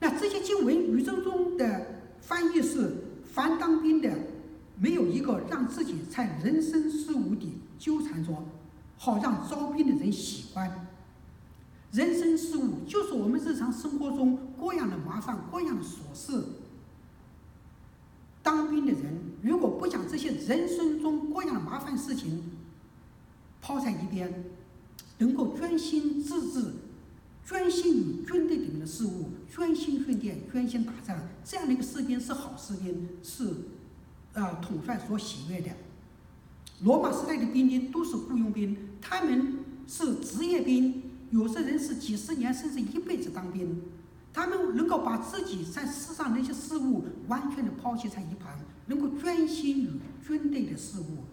[0.00, 1.86] 那这些经文语中中的
[2.20, 2.94] 翻译是：
[3.24, 4.10] 凡当兵的，
[4.78, 8.32] 没有一个让自己在人生事务里纠缠着，
[8.96, 10.88] 好让招兵的人喜欢。
[11.94, 16.44] 人生事务就是我们日常生活中各样的麻烦、各样的琐事。
[18.42, 22.50] 当兵的人，如果不将这些人生中各样的麻烦事情
[23.62, 24.44] 抛在一边，
[25.18, 26.72] 能够专心致志、
[27.44, 33.54] 专心于军队里面的事物、专心训练、专心打仗，这样的一个士兵是好士兵，是
[34.32, 35.70] 呃统帅所喜悦的。
[36.82, 41.03] 罗马时代的兵丁都是雇佣兵，他们是职业兵，
[41.34, 43.82] 有些人是几十年甚至一辈子当兵。
[44.32, 49.90] 他们能够把自己在世上那些事物完全的抛弃在一旁，能够专心于
[50.26, 51.24] 军队的事物，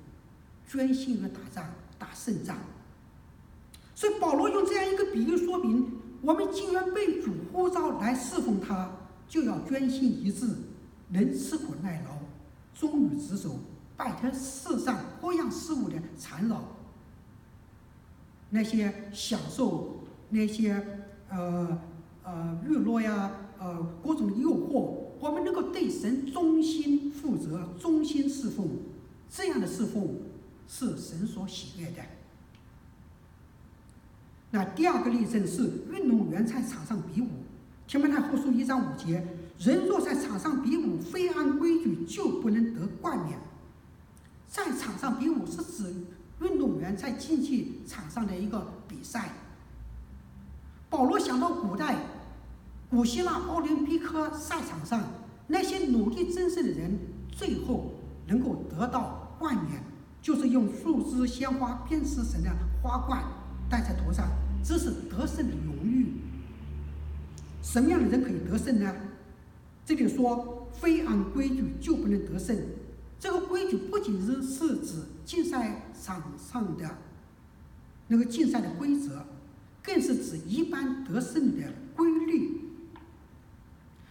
[0.68, 1.66] 专心于打仗、
[1.98, 2.58] 打胜仗。
[3.96, 8.92] 所以保罗用这样一个比喻说明：我们既然被主呼召来侍奉他，
[9.28, 10.48] 就要专心一致，
[11.10, 12.18] 能吃苦耐劳，
[12.76, 13.58] 忠于职守，
[13.98, 16.64] 摆脱世上各样事物的缠绕，
[18.52, 21.78] 那些享受那些呃。
[22.24, 28.70] 呃，娱乐呀，呃，各种诱惑，我们能够对神忠心负责、忠心侍奉，
[29.28, 30.08] 这样的侍奉
[30.68, 32.04] 是神所喜悦的。
[34.52, 37.28] 那第二个例证是运动员在场上比武，
[37.88, 39.26] 提摩太后书一章五节：
[39.58, 43.40] 人若在场上比武，非按规矩，就不能得冠冕。
[44.48, 45.92] 在场上比武是指
[46.42, 49.30] 运动员在竞技场上的一个比赛。
[50.90, 51.96] 保罗想到古代，
[52.90, 55.02] 古希腊奥林匹克赛场上
[55.48, 57.00] 那些努力争胜的人，
[57.32, 57.94] 最后
[58.28, 59.82] 能够得到冠冕，
[60.22, 62.50] 就是用树枝、鲜花编织成的
[62.82, 63.24] 花冠
[63.70, 64.28] 戴在头上，
[64.64, 66.14] 这是得胜的荣誉。
[67.62, 68.94] 什么样的人可以得胜呢？
[69.86, 72.58] 这里说，非按规矩就不能得胜。
[73.22, 76.98] 这个规矩不仅是是指竞赛场上的
[78.08, 79.24] 那个竞赛的规则，
[79.84, 82.62] 更是指一般得胜的规律。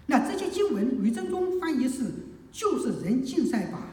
[0.06, 2.04] 那这些经文语正中翻译是
[2.52, 3.88] “就是人竞赛吧”。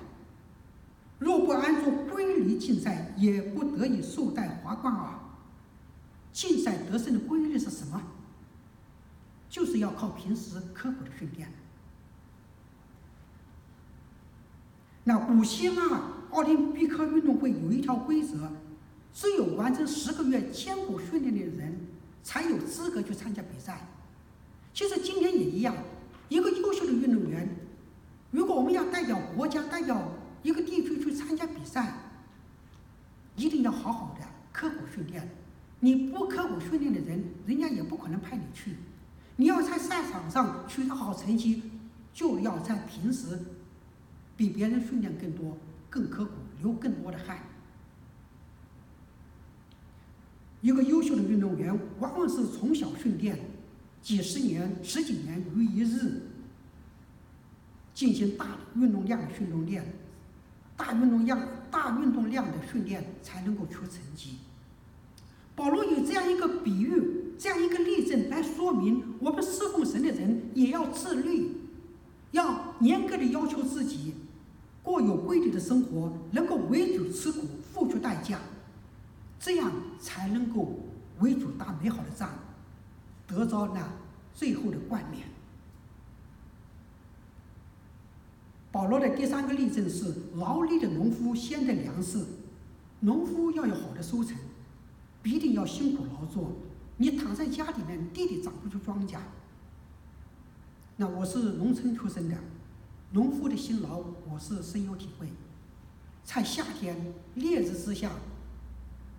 [1.18, 5.40] 若不按照规律竞赛，也不得以綬带华冠啊！
[6.32, 8.00] 竞赛得胜的规律是什么？
[9.50, 11.52] 就是要靠平时刻苦的训练。
[15.08, 18.52] 那古希腊奥林匹克运动会有一条规则，
[19.14, 21.80] 只有完成十个月艰苦训练的人
[22.22, 23.88] 才有资格去参加比赛。
[24.74, 25.74] 其实今天也一样，
[26.28, 27.48] 一个优秀的运动员，
[28.32, 30.12] 如果我们要代表国家、代表
[30.44, 31.94] 一个地区去参加比赛，
[33.38, 35.26] 一定要好好的刻苦训练。
[35.80, 38.76] 你不刻苦训练的人，人家也不可能派你去。
[39.38, 41.64] 你要在赛场上取得好成绩，
[42.14, 43.40] 就要在平时
[44.38, 45.58] 比别人训练更多、
[45.90, 47.40] 更刻苦、流更多的汗。
[50.62, 53.38] 一个优秀的运动员，往往是从小训练，
[54.02, 56.22] 几十年、十几年如一日，
[57.94, 59.84] 进行大运动量的训练。
[60.76, 64.38] 大运动量、大运动量的训练才能够出成绩。
[65.56, 71.52] 保罗有这样一个比喻，这样一个例证来说明，我们侍奉神的人也要自律，
[72.30, 74.14] 要严格的要求自己，
[74.88, 78.40] 过有规律的生活，能够为主吃苦、付出代价，
[79.38, 79.70] 这样
[80.00, 80.80] 才能够
[81.20, 82.30] 为主打美好的仗，
[83.28, 83.86] 得着那
[84.34, 85.24] 最后的冠冕。
[88.72, 92.26] 保罗的第三个例证是：劳力的农夫先得粮食。
[93.02, 94.38] 农夫要有好的收成，
[95.22, 96.54] 必定要辛苦劳作。
[96.96, 99.18] 你躺在家里面，地里长不出庄稼。
[100.96, 102.38] 那我是农村出生的，
[103.12, 105.28] 农夫的辛劳我是深有体会。
[106.24, 108.12] 在夏天烈日之下，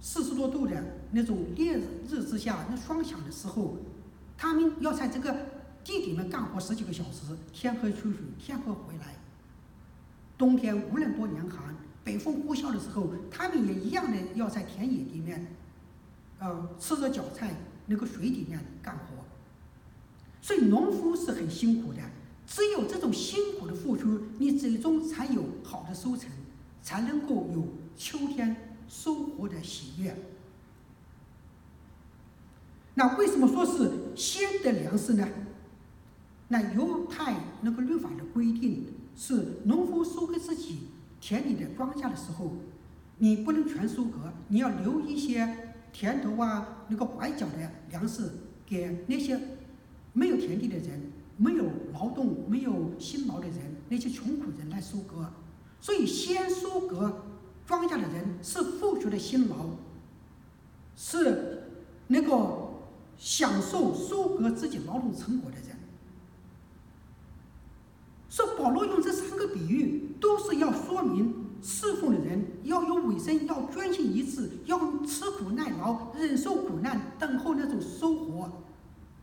[0.01, 3.79] 四十多度的那种烈日之下，那霜降的时候，
[4.37, 5.35] 他们要在这个
[5.83, 9.15] 地里面干活十几个小时，天黑出去，天黑回来。
[10.37, 11.75] 冬天无论多严寒，
[12.05, 15.57] 北风呼啸的时候，他们也一样的要在田野里面，
[16.39, 17.55] 呃，吃着脚菜
[17.87, 19.25] 那个水里面干活。
[20.43, 22.01] 所以农夫是很辛苦的，
[22.49, 26.31] 只有这种辛苦的付出，你最终才有好的收成，
[26.83, 30.17] 才能够有秋天收获的喜悦。
[32.95, 35.29] 那为什么说是先得粮食呢？
[36.49, 38.87] 那犹太那个律法的规定。
[39.21, 40.83] 是农夫收割自己
[41.21, 42.53] 田里的庄稼的时候，
[43.17, 48.31] 你不能全收割，你要留一些田头啊，那个拐角的粮食
[48.65, 49.37] 给那些
[50.13, 55.33] 没有田地的人、没有劳动、没有辛劳的人，那些穷苦人来收割。
[55.81, 57.25] 所以，先收割
[57.65, 59.57] 庄稼的人是付出的辛劳，
[60.97, 61.63] 是
[62.09, 62.69] 那个
[63.17, 65.77] 享受收割自己劳动成果的人。
[68.29, 78.51] 说保罗用这三个比喻，都是要说明侍奉的人要有委身，要专心一致，要吃苦耐劳，忍受苦难，等候那种收获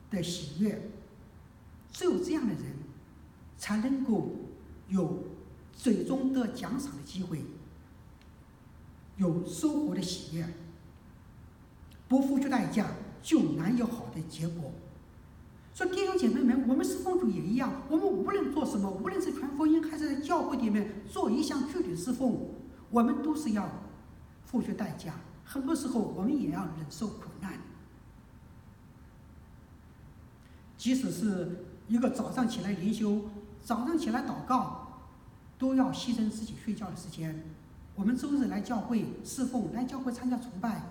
[0.10, 0.92] 的喜悦。
[1.96, 2.64] 只有这样的人，
[3.58, 4.30] 才能够
[4.90, 5.24] 有
[5.72, 7.42] 最终得奖赏的机会，
[9.16, 10.46] 有收获的喜悦。
[12.10, 12.88] 不付出代价，
[13.24, 14.74] 就难有好的结果。
[15.74, 17.84] 说弟兄姐妹们，我们侍奉主也一样。
[17.90, 22.38] 我们无论做什么，无论是传福音，还是在教会里面做一项具体侍奉，
[22.90, 23.70] 我们都是要
[24.44, 25.14] 付出代价。
[25.46, 27.54] 很多时候，我们也要忍受苦难。
[30.78, 33.22] 即使是一个早上起来灵修，
[33.64, 35.04] 早上起来祷告，
[35.58, 37.44] 都要牺牲自己睡觉的时间。
[37.96, 40.82] 我们周日来教会侍奉，来教会参加崇拜，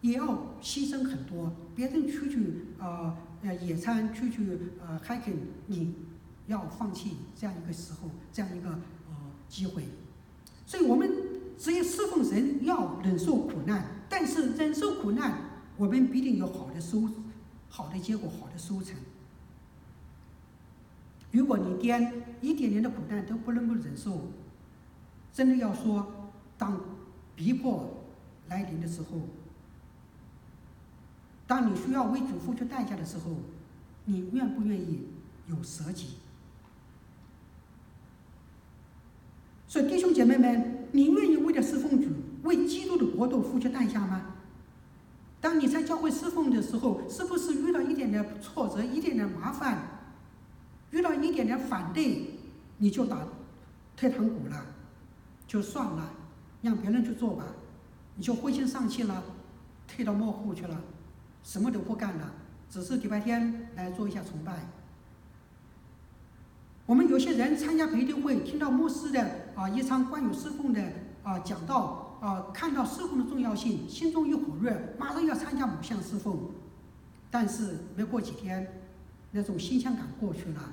[0.00, 0.26] 也要
[0.62, 1.52] 牺牲很多。
[1.74, 3.16] 别人出去啊。
[3.42, 4.46] 呃，野餐出去
[4.86, 5.32] 呃 hiking，
[5.66, 5.94] 你
[6.46, 9.16] 要放弃这样一个时候，这样一个呃
[9.48, 9.82] 机会。
[10.66, 11.10] 所以我们
[11.56, 15.38] 只有侍奉神要忍受苦难，但是忍受苦难，
[15.78, 17.08] 我们必定有好的收，
[17.70, 18.94] 好的结果，好的收成。
[21.32, 24.20] 如果你连一点点的苦难都不能够忍受，
[25.32, 26.80] 真的要说，当
[27.36, 28.04] 逼迫
[28.48, 29.20] 来临的时候。
[31.46, 33.30] 当你需要为主付出代价的时候，
[34.04, 35.08] 你愿不愿意
[35.48, 36.14] 有舍己？
[39.66, 42.08] 所以弟兄姐妹们，你愿意为了侍奉主
[42.42, 44.34] 为基督的国度付出代价吗？
[45.40, 49.99] 当你在教会侍奉的时候，是不是遇到一点点挫折、一点点麻烦，
[50.90, 52.30] 遇到一点点反对，
[52.78, 53.18] 你就打
[53.96, 54.66] 退堂鼓了，
[55.46, 56.10] 就算了，
[56.62, 57.44] 让别人去做吧，
[58.16, 59.22] 你就灰心丧气了，
[59.86, 60.80] 退到幕后去了，
[61.42, 62.32] 什么都不干了，
[62.68, 64.66] 只是礼拜天来做一下崇拜。
[66.86, 70.82] 我们有些人参加培灵会，听到牧师的啊一场关于侍奉的
[71.22, 72.06] 啊讲道。
[72.20, 76.50] 啊，看到侍奉的重要性，心中一火热，马上要参加某项侍奉，
[77.30, 78.79] 但是没过几天，
[79.32, 80.72] 那种新鲜感过去了。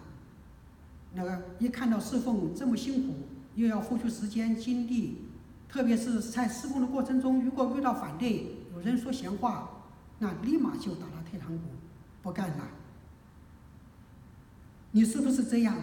[1.14, 3.16] 那个一看到侍奉这么辛苦，
[3.56, 5.26] 又要付出时间精力，
[5.68, 9.70] 特别是在侍奉的过程中，如果遇到反对，有人说闲话，
[10.20, 11.64] 那立马就打了退堂鼓，
[12.22, 12.68] 不干了。
[14.92, 15.78] 你是不是这样？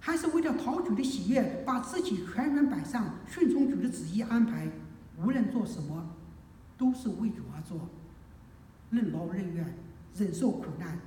[0.00, 4.70] 还是为了讨主的喜悦，把自己全然摆上，顺从主的旨意安排，
[5.18, 6.14] 无论做什么，
[6.78, 7.88] 都是为主而做，
[8.90, 9.74] 任劳任怨，
[10.14, 10.98] 忍受苦难，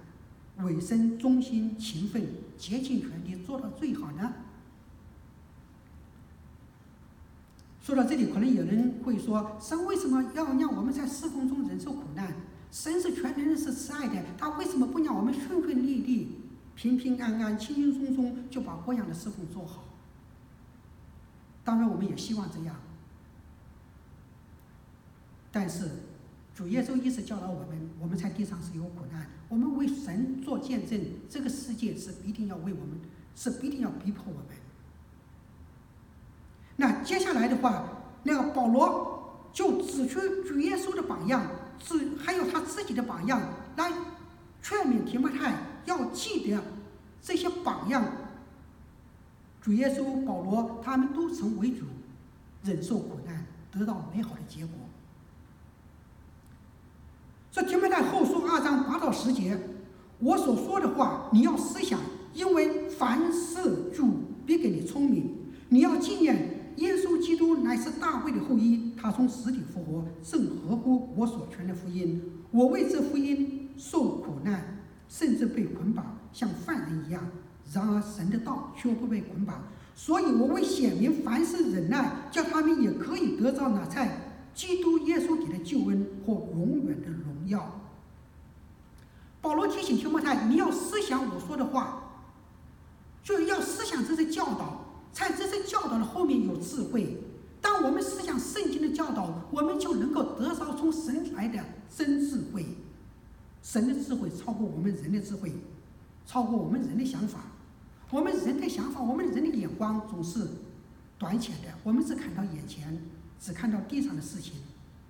[0.64, 2.26] 委身忠心勤奋，
[2.58, 4.34] 竭尽全力做到最好呢？
[7.82, 12.34] 说到这里，可能有人会说：神为什么要让我们在侍奉中忍受苦难？
[12.72, 16.38] 神是全能，是慈爱的，他为什么不让我们顺顺利利？
[16.76, 19.84] 平平安安、轻轻松松就把各样的侍奉做好。
[21.64, 22.76] 当然，我们也希望这样。
[25.52, 25.90] 但是，
[26.62, 33.00] 主耶稣一直教导我们：我们在地上是有苦难，我们为神做见证，这个世界是必定要为我们，
[33.36, 34.56] 是必定要逼迫我们。
[36.76, 41.44] 那接下来的话，那个保罗就指出主耶稣的榜样，
[41.80, 43.42] 指还有他自己的榜样，
[43.76, 43.92] 来
[44.62, 45.56] 劝勉提摩太。
[45.86, 46.62] 要记得
[47.24, 48.06] 这些榜样，
[49.64, 51.86] 主耶稣、保罗他们都曾为主
[52.64, 54.76] 忍受苦难，得到美好的结果。
[57.52, 59.58] 这提摩太后书二章八到十节，
[60.20, 62.00] 我所说的话你要思想，
[62.34, 64.08] 因为凡事主
[64.46, 65.36] 必给你聪明。
[65.68, 72.22] 你要纪念耶稣基督乃是大卫的后裔，他从死里复活，正合乎我所传的福音。
[72.52, 74.78] 我为这福音受苦难。
[75.14, 77.22] 甚至被捆绑，像犯人一样。
[77.74, 79.62] 然而神的道却不被捆绑，
[79.94, 84.10] 所以我为显明凡事忍耐，叫他们也可以得着那在
[84.56, 87.80] 基督耶稣里的救恩和永远的荣耀。
[89.42, 92.04] 保罗提醒提摩太，你要思想我说的话，
[93.24, 97.18] 就要思想这些教导，在这些教导的后面有智慧。
[97.60, 101.64] 当我们思想圣经的教导，我们就能够得着从神来的
[101.96, 102.66] 真智慧。
[103.64, 105.52] 神的智慧超过我们人的智慧，
[106.26, 107.40] 超过我们人的想法。
[108.10, 110.48] 我们人的想法，我们人的眼光总是
[111.18, 111.68] 短浅的。
[111.84, 113.02] 我们只看到眼前，
[113.40, 114.54] 只看到地上的事情，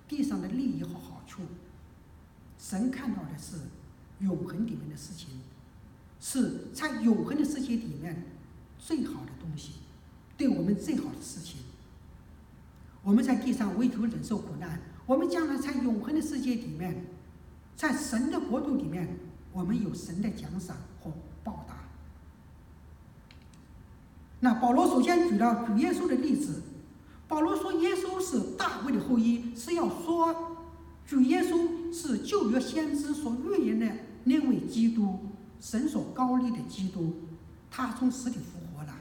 [0.06, 1.42] 地上的利益和好处。
[2.62, 3.56] 神看到的是
[4.20, 5.40] 永恒里面的事情，
[6.20, 8.24] 是在永恒的世界里面
[8.78, 9.80] 最好的东西，
[10.36, 11.58] 对我们最好的事情。
[13.02, 17.04] 我们在地上为主忍受苦难，我们将来在永恒的世界里面。
[17.74, 19.18] 在神的国度里面，
[19.52, 21.10] 我们有神的奖赏和
[21.42, 21.74] 报答。
[24.38, 26.62] 那保罗首先举了主耶稣的例子。
[27.26, 30.58] 保罗说，耶稣是大卫的后裔，是要说
[31.04, 33.86] 主耶稣是旧约先知所预言的
[34.24, 35.18] 那位基督，
[35.60, 37.14] 神所高立的基督，
[37.70, 38.94] 他从死里复活了。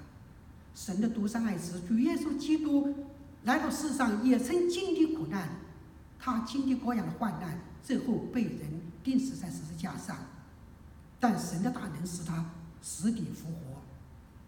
[0.76, 2.94] 神的独生爱子主耶稣基督
[3.44, 5.50] 来到世上，也曾经历苦难，
[6.20, 7.60] 他经历各样的患难。
[7.84, 10.16] 最后被人钉死在十字架上，
[11.20, 12.46] 但神的大能使他
[12.80, 13.82] 死里复活，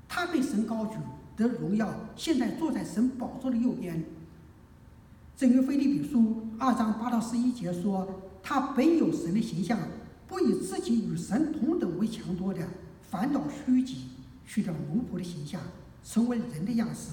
[0.08, 0.98] 他被神高举
[1.36, 4.06] 得荣耀，现在坐在神宝座的右边。
[5.36, 8.08] 正如腓立比书二章八到十一节说
[8.44, 9.80] ：“他本有神的形象，
[10.28, 12.68] 不以自己与神同等为强夺的，
[13.10, 14.10] 反倒虚己，
[14.46, 15.60] 取了奴仆的形象，
[16.04, 17.12] 成为人的样式。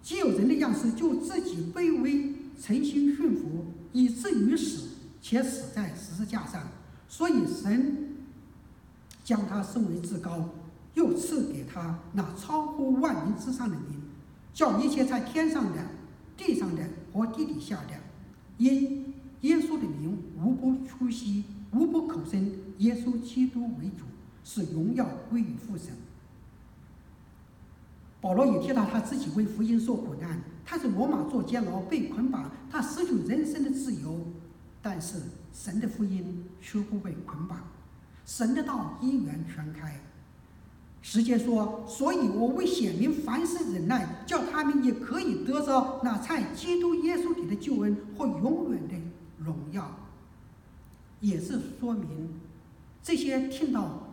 [0.00, 4.88] 既有人的样式，就自己卑微，诚心驯服，以至于死。”
[5.20, 6.62] 且死在十字架上，
[7.08, 8.16] 所以神
[9.24, 10.48] 将他升为至高，
[10.94, 14.00] 又赐给他那超乎万名之上的名，
[14.54, 15.84] 叫一切在天上的、
[16.36, 16.82] 地上的
[17.12, 17.94] 和地底下的，
[18.58, 19.12] 因
[19.42, 24.04] 耶稣的名，无不屈膝，无不口称耶稣基督为主，
[24.44, 25.88] 使荣耀归于父神。
[28.20, 34.20] 保罗也提到他自己为福音受苦难，他在罗马坐监牢，被捆绑，他失去人身的自由。
[34.82, 35.16] 但是
[35.52, 37.60] 神的福音却不被捆绑，
[38.26, 40.00] 神的道一元全开。
[41.00, 48.94] 十节说：“所以我为显明凡事忍耐，叫他们也可以得着那在基督耶稣里的救恩和永远的
[49.48, 49.90] 荣耀。”
[51.20, 52.38] 也是说明
[53.02, 54.08] 这些听到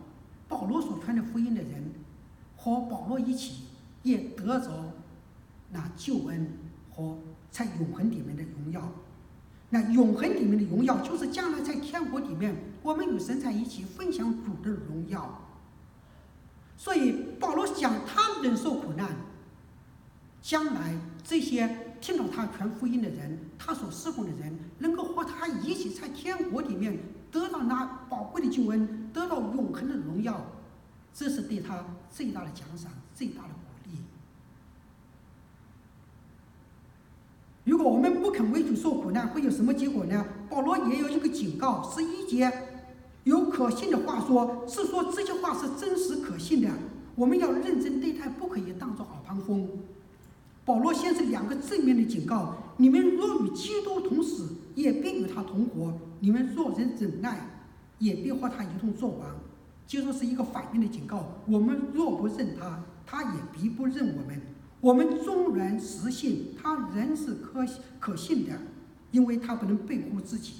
[0.48, 1.92] 保罗所传的福音的人，
[2.56, 3.62] 和保罗一起
[4.02, 4.92] 也得着
[5.70, 6.50] 那救恩
[6.90, 7.18] 和
[7.50, 8.90] 在永恒里面的荣耀。
[9.70, 15.42] 那永恒里面的荣耀，就是将来在天国里面，我们与神在一起分享主的荣耀。
[16.76, 19.16] 所以保罗讲他忍受苦难，
[20.42, 26.98] 将来这些听到他全福音的人，他所侍奉的人，能够和他一起在天国里面
[27.30, 30.40] 得到那宝贵的救恩，得到永恒的荣耀，
[31.12, 33.98] 这是对他最大的奖赏，最大的鼓励。
[37.64, 40.24] 如果我们不肯为主受苦难，会有什么结果呢？
[40.48, 42.52] 保罗也有一个警告，十一节。
[43.24, 46.70] 有可信的话说，是说这些话是真实可信的，
[47.16, 49.68] 我们要认真对待，不可以当作耳旁风。
[50.66, 57.48] 保罗先是两个正面的警告：你们若与基督同死，也必与他同活；你们若人忍耐，
[58.00, 59.28] 也必和他一同作王。
[59.86, 64.42] 接着是一个反面的警告：我们若不认他，他也必不认我们。
[64.80, 67.64] 我们纵然实信，他仍是可
[68.00, 68.52] 可信的，
[69.12, 70.54] 因为他不能背乎自己。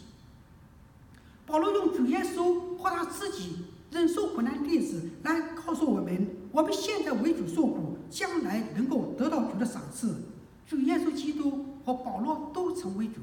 [1.45, 3.57] 保罗用主耶稣和他自己
[3.91, 10.23] 忍受苦难的例子来告诉我们：我们现在为主受苦，将来能够得到主的赏赐。
[10.67, 13.21] 主耶稣基督和保罗都曾为主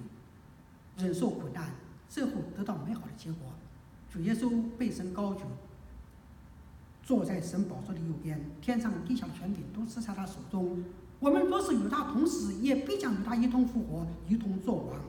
[0.97, 1.71] 忍受苦难，
[2.07, 3.39] 最后得到美好的结果。
[4.11, 5.41] 主耶稣被神高举，
[7.03, 10.83] 坐在神宝座的右边，天上地下的权柄都是在他手中。
[11.19, 14.99] 我们若是与他同死，也必将与他一同复活，一同作王。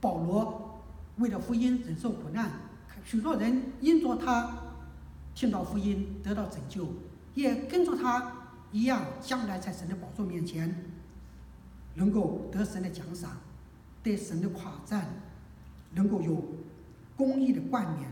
[0.00, 0.62] 保罗。
[1.16, 2.50] 为了福音忍受苦难，
[3.02, 4.54] 许多人因着他
[5.34, 6.86] 听到福音得到拯救，
[7.36, 8.32] 也跟着他
[8.72, 10.84] 一样，将来在神的宝座面前
[11.94, 13.36] 能够得神的奖赏，
[14.02, 15.06] 得神的夸赞，
[15.94, 16.42] 能够有
[17.14, 18.10] 公义的冠冕，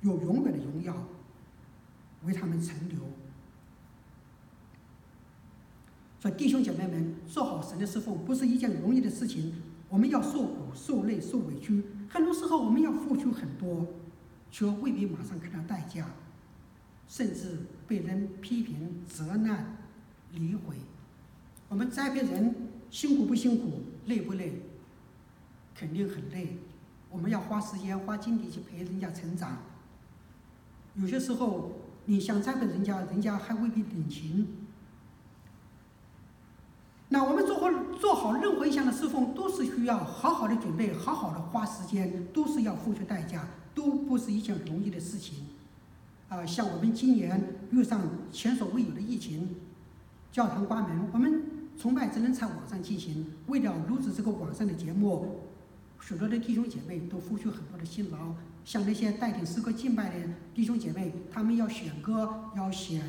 [0.00, 0.96] 有永远的荣耀
[2.24, 2.98] 为他们存留。
[6.20, 9.54] 所以弟兄姐妹们，做好神的侍奉不是一件容易的事情。
[9.88, 13.84] 我们要受苦、受累、受委屈，很多时候我们要付出很多，
[14.48, 16.06] 却未必马上看到代价，
[17.10, 17.58] 甚至
[17.88, 19.76] 被人批评、责难、
[20.32, 20.76] 诋毁。
[21.68, 22.54] 我们栽培人
[22.88, 24.62] 辛苦不辛苦、累不累？
[25.74, 26.56] 肯定很累。
[27.10, 29.58] 我们要花时间、花精力去陪人家成长。
[30.94, 31.72] 有些时候，
[32.04, 34.46] 你想栽培人家，人家还未必领情。
[37.08, 37.66] 那我们做好
[37.98, 45.44] 做好任何一项的侍奉，都是需要好好的准备，好好的花时间，都是要付出代价，都不是一件容易的事情。
[46.30, 48.00] 啊，像我们今年遇上
[48.30, 49.56] 前所未有的疫情，
[50.30, 51.42] 教堂关门，我们
[51.76, 53.26] 崇拜只能在网上进行。
[53.48, 55.40] 为了录制这个网上的节目，
[56.00, 58.32] 许多的弟兄姐妹都付出很多的辛劳。
[58.64, 63.02] 像那些带领诗歌敬拜的弟兄姐妹，他们要选歌，要选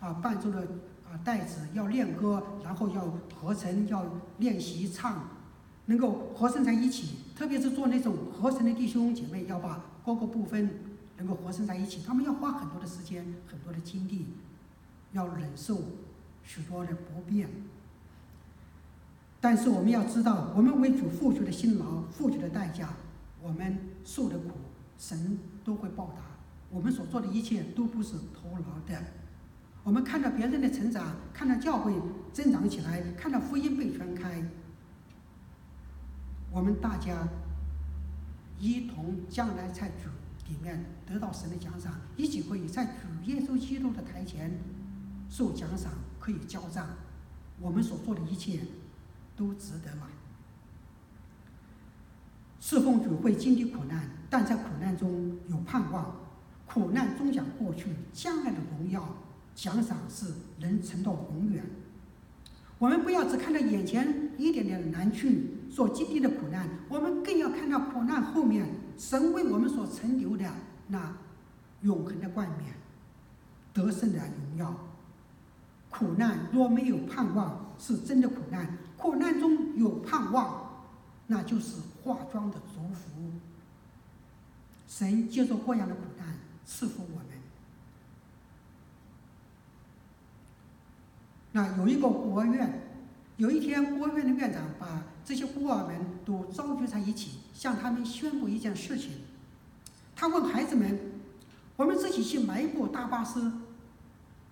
[0.00, 0.62] 啊伴奏的
[1.08, 1.14] 啊。
[1.22, 4.04] 带子要练歌，然后要合成，要
[4.38, 5.28] 练习唱，
[5.86, 7.18] 能够合成在一起。
[7.36, 10.70] 特别是做那种合成的弟兄姐妹，要把各个部分
[11.16, 14.26] 能够合成在一起，他们要花很多的时间，很多的精力，
[15.12, 15.80] 要忍受
[16.42, 17.48] 许多的不便。
[19.40, 22.94] 但是我们要知道，我们为主付出的辛劳、付出的代价，
[23.42, 24.52] 我们受的苦，
[24.98, 26.22] 神都会报答。
[26.70, 29.00] 我们所做的一切都不是徒劳的。
[29.84, 31.92] 我们看到别人的成长，看到教会
[32.32, 34.42] 增长起来，看到福音被传开，
[36.50, 37.28] 我们大家
[38.58, 40.08] 一同将来在主
[40.48, 44.58] 里面得到神的奖赏，一起可以在主耶稣基督的台前
[45.28, 46.86] 受奖赏，可以交账。
[47.60, 48.60] 我们所做的一切
[49.36, 50.08] 都值得了。
[52.60, 56.16] 侍奉主会经历苦难，但在苦难中有盼望，
[56.66, 59.16] 苦难终将过去，将来的荣耀。
[59.54, 61.64] 奖赏是能存到永远。
[62.78, 65.28] 我们不要只看到眼前一点点的难处，
[65.70, 68.66] 所经历的苦难，我们更要看到苦难后面
[68.98, 70.50] 神为我们所存留的
[70.88, 71.16] 那
[71.82, 72.74] 永恒的冠冕、
[73.72, 74.74] 得胜的荣耀。
[75.90, 78.66] 苦难若没有盼望，是真的苦难；
[78.96, 80.84] 苦难中有盼望，
[81.28, 83.30] 那就是化妆的祝福。
[84.88, 86.36] 神借着各样的苦难
[86.66, 87.26] 赐福我们。
[91.52, 92.82] 那有一个孤儿院，
[93.36, 99.12] 有一天孤儿院的院长把这些孤儿们都召集在一起，向他们宣布一件事情。
[100.14, 101.12] 他问孩子们
[101.76, 103.50] ：“我们自己去买一部大巴车，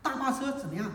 [0.01, 0.91] 大巴车怎么样？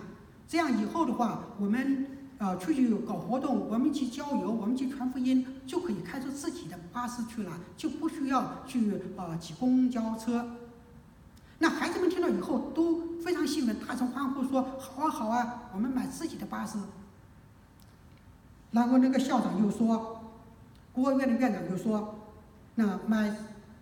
[0.48, 10.58] 这样以后的话，我们呃出去搞活动，我们去郊游，我们去传福音，就可以开着自己的巴士去了，就不需要去呃挤公交车。
[11.60, 16.78] 那孩子们听到以后都非常兴奋，大声欢呼说：“好啊好啊，我们买自己的巴士。”
[18.72, 20.17] 然后那个校长又说，
[20.98, 22.16] 孤儿院的院长就说
[22.74, 23.32] ：“那买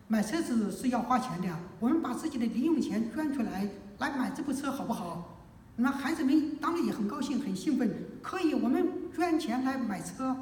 [0.09, 1.47] 买车子是要花钱的，
[1.80, 5.39] 我们把自己的零用钱捐出来来买这部车好不好？”
[5.78, 7.89] 那孩子们当然也很高兴，很兴奋，
[8.22, 8.86] 可以，我们
[9.16, 10.36] 捐钱来买车。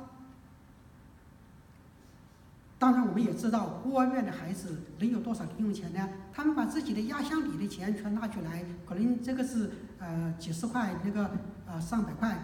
[2.80, 6.10] 当然，我们也知道孤儿院的孩子能有多少零用钱呢？
[6.34, 9.70] 他们把自己的压箱底的钱全拿出来，可能这个是
[10.00, 11.30] 呃几十块，那个
[11.68, 12.36] 呃上百块，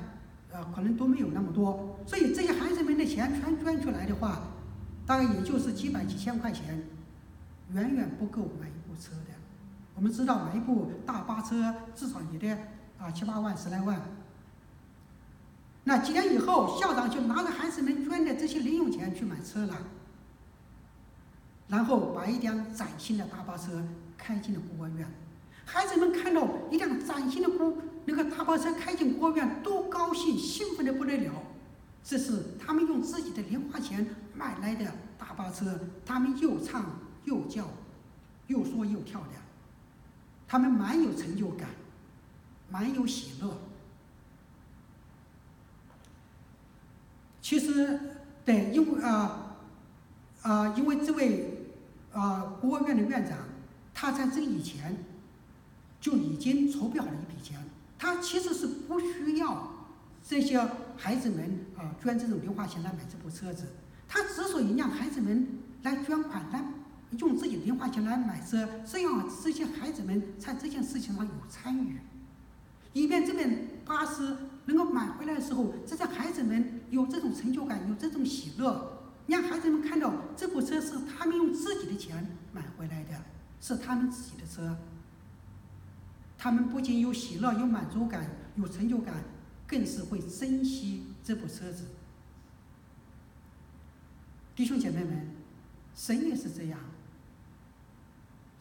[0.51, 1.97] 呃可能都没有那么多。
[2.05, 4.41] 所以这些孩子们的钱全捐出来的话，
[5.05, 6.83] 大概也就是几百几千块钱，
[7.73, 9.33] 远远不够买一部车的。
[9.95, 12.51] 我们知道买一部大巴车至少也得
[12.97, 14.01] 啊七八万、十来万。
[15.83, 19.75] 那几年以后，校长就拿着孩子们捐的这些零用钱去买车了。
[21.67, 23.83] 然后把一辆崭新的大巴车
[24.17, 25.07] 开进了孤儿院，
[25.65, 31.31] 孩子们看到一辆崭新的孤那个大巴车开进孤儿院，都高兴兴奋的不得了。
[32.03, 37.67] 这是他们用自己的零花钱买来的大巴车，他们又唱又叫，
[38.47, 39.33] 又说又跳的，
[40.47, 41.69] 他们蛮有成就感，
[42.69, 43.57] 蛮有喜乐。
[47.41, 47.99] 其实，
[48.45, 49.55] 对，因为啊啊、
[50.43, 51.55] 呃呃，因为这位。
[52.11, 53.37] 啊，国务院的院长，
[53.93, 54.97] 他在这以前
[56.01, 57.68] 就已经筹备好了一笔钱。
[57.99, 59.71] 他其实是不需要
[60.27, 60.59] 这些
[60.97, 63.65] 孩子们啊捐这种零花钱来买这部车子。
[64.07, 65.47] 他之所以让孩子们
[65.83, 66.63] 来捐款，来
[67.19, 71.99] 用自己零花钱来买车，这样这些孩子们在这件事情上有参与，
[72.93, 74.35] 以便这边巴士
[74.65, 78.95] 能够买回来的时候，这些孩子们有这种成就感，有这种喜乐。
[79.27, 83.09] 让孩子们看到这部车是他们用自己的钱买回来的，
[83.61, 84.75] 是他们自己的车。
[86.39, 89.23] 他们不仅有喜乐、有满足感、有成就感，
[89.67, 91.83] 更是会珍惜这部车子。
[94.55, 95.27] 弟兄姐妹们，
[95.93, 96.79] 神也是这样。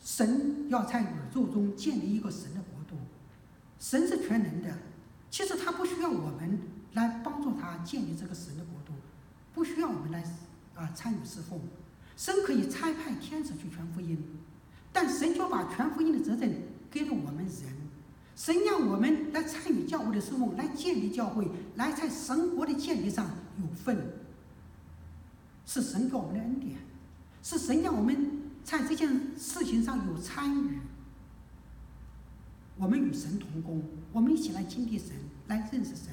[0.00, 2.96] 神要在宇宙中建立一个神的国度，
[3.78, 4.76] 神是全能的，
[5.30, 6.58] 其实他不需要我们
[6.94, 8.92] 来帮助他建立这个神的国度，
[9.54, 10.24] 不需要我们来。
[10.74, 11.60] 啊，参与侍奉，
[12.16, 14.16] 神可以差派天使去传福音，
[14.92, 16.54] 但神就把传福音的责任
[16.90, 17.54] 给了我们人。
[18.36, 23.26] 神让我们来参与教会的时候，来建立教会，来在神国的建立上
[23.60, 23.98] 有份。
[25.66, 26.76] 是神给我们的恩典，
[27.42, 30.78] 是神让我们在这件事情上有参与。
[32.76, 33.82] 我们与神同工，
[34.12, 35.08] 我们一起来经历神，
[35.48, 36.06] 来认识神。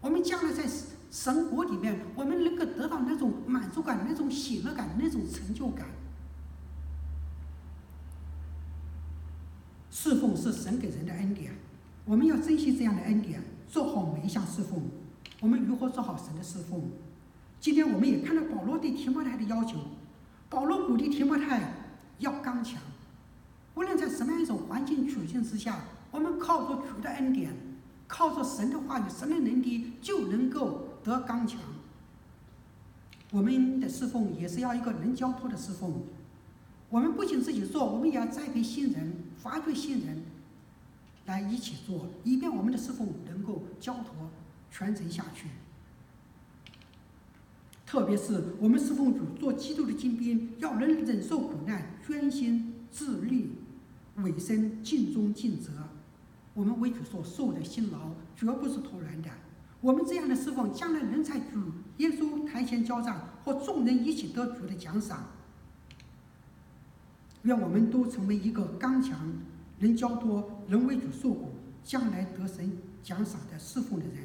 [0.00, 0.64] 我们将来在。
[1.12, 5.86] 神国里面，我们能够得到那种满足感、那种喜乐感、那种成就感。
[9.92, 11.52] 侍奉是神给人的恩典，
[12.06, 14.82] 我们要珍惜这样的恩典，做好每一项侍奉。
[15.38, 16.82] 我们如何做好神的侍奉？
[17.60, 19.76] 今天我们也看到保罗对提摩太的要求，
[20.48, 21.74] 保罗鼓励提摩太
[22.20, 22.80] 要刚强，
[23.74, 27.52] 无论在什么样一种环境处境之下，我们靠着主的恩典，
[28.08, 30.88] 靠着神的话语、神的能力，就能够。
[31.04, 31.58] 得刚强，
[33.32, 35.92] 我们的侍奉也是要一个能交托的侍奉。
[36.92, 40.22] 我们不仅自己做，我们也要栽培新人、发掘新人，
[41.24, 44.30] 来一起做，以便我们的侍奉能够交托
[44.70, 45.46] 传承下去。
[47.86, 53.52] 特别是我们侍奉主做基督的精兵，要能忍受苦难，专心致力，
[54.16, 55.70] 委身尽忠尽责。
[56.52, 59.30] 我们为主所受的辛劳，绝不是徒然的。
[59.80, 61.58] 我们这样的侍奉，将来能在主
[61.96, 65.26] 耶稣台前交账，和众人一起得主的奖赏。
[67.42, 69.32] 愿我们都成为一个刚强、
[69.78, 71.50] 能交托、能为主受苦、
[71.82, 74.24] 将来得神奖赏的侍奉的人。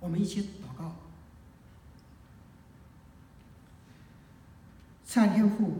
[0.00, 0.96] 我们一起祷告。
[5.04, 5.72] 慈爱天父，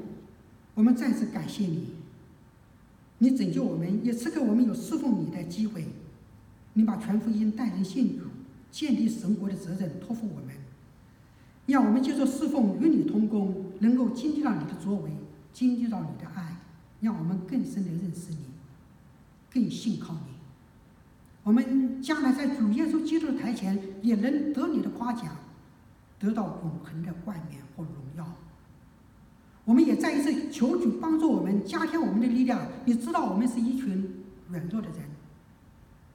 [0.74, 1.88] 我们再次感谢你，
[3.18, 5.86] 你拯救我们，也赐给我们有侍奉你的机会。
[6.74, 8.24] 你把全福音带人信主。
[8.68, 10.54] 建立神国的责任托付我们，
[11.64, 15.10] 让我们接受侍奉与你同工，能够经历到你的作为，
[15.56, 16.54] 经历到你的爱，
[17.00, 18.40] 让我们更深的认识你，
[19.50, 20.34] 更信靠你。
[21.42, 25.34] 我们将来在主耶稣基督的台前，也能得你的夸奖，
[26.18, 28.30] 得到永恒的冠冕和荣耀。
[29.64, 32.68] 我们也再一次求主帮助我们，加添我们的力量。
[32.84, 34.98] 你知道我们是一群软弱的人，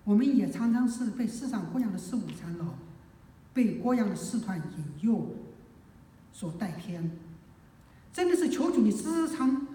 [0.04, 2.66] 我们也常常是被世上各样的事物缠绕，
[3.56, 5.30] 被各样的试探引诱
[6.32, 7.10] 所带偏。
[8.14, 9.68] 真的是求主你时常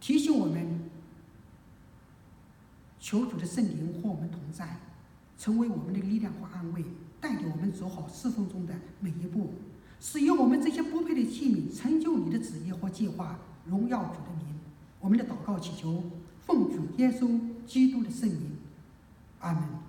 [0.00, 0.90] 提醒我们，
[2.98, 4.78] 求主的圣灵和我们同在，
[5.38, 6.84] 成为我们的力量和安慰，
[7.20, 9.50] 带领我们走好侍奉中的每一步，
[10.00, 14.58] 使用我们这些不配的器皿，成就你的旨意和计划，荣耀主的名。
[15.00, 16.02] 我们的祷告祈求，
[16.46, 18.56] 奉主耶稣基督的圣名，
[19.40, 19.87] 阿门。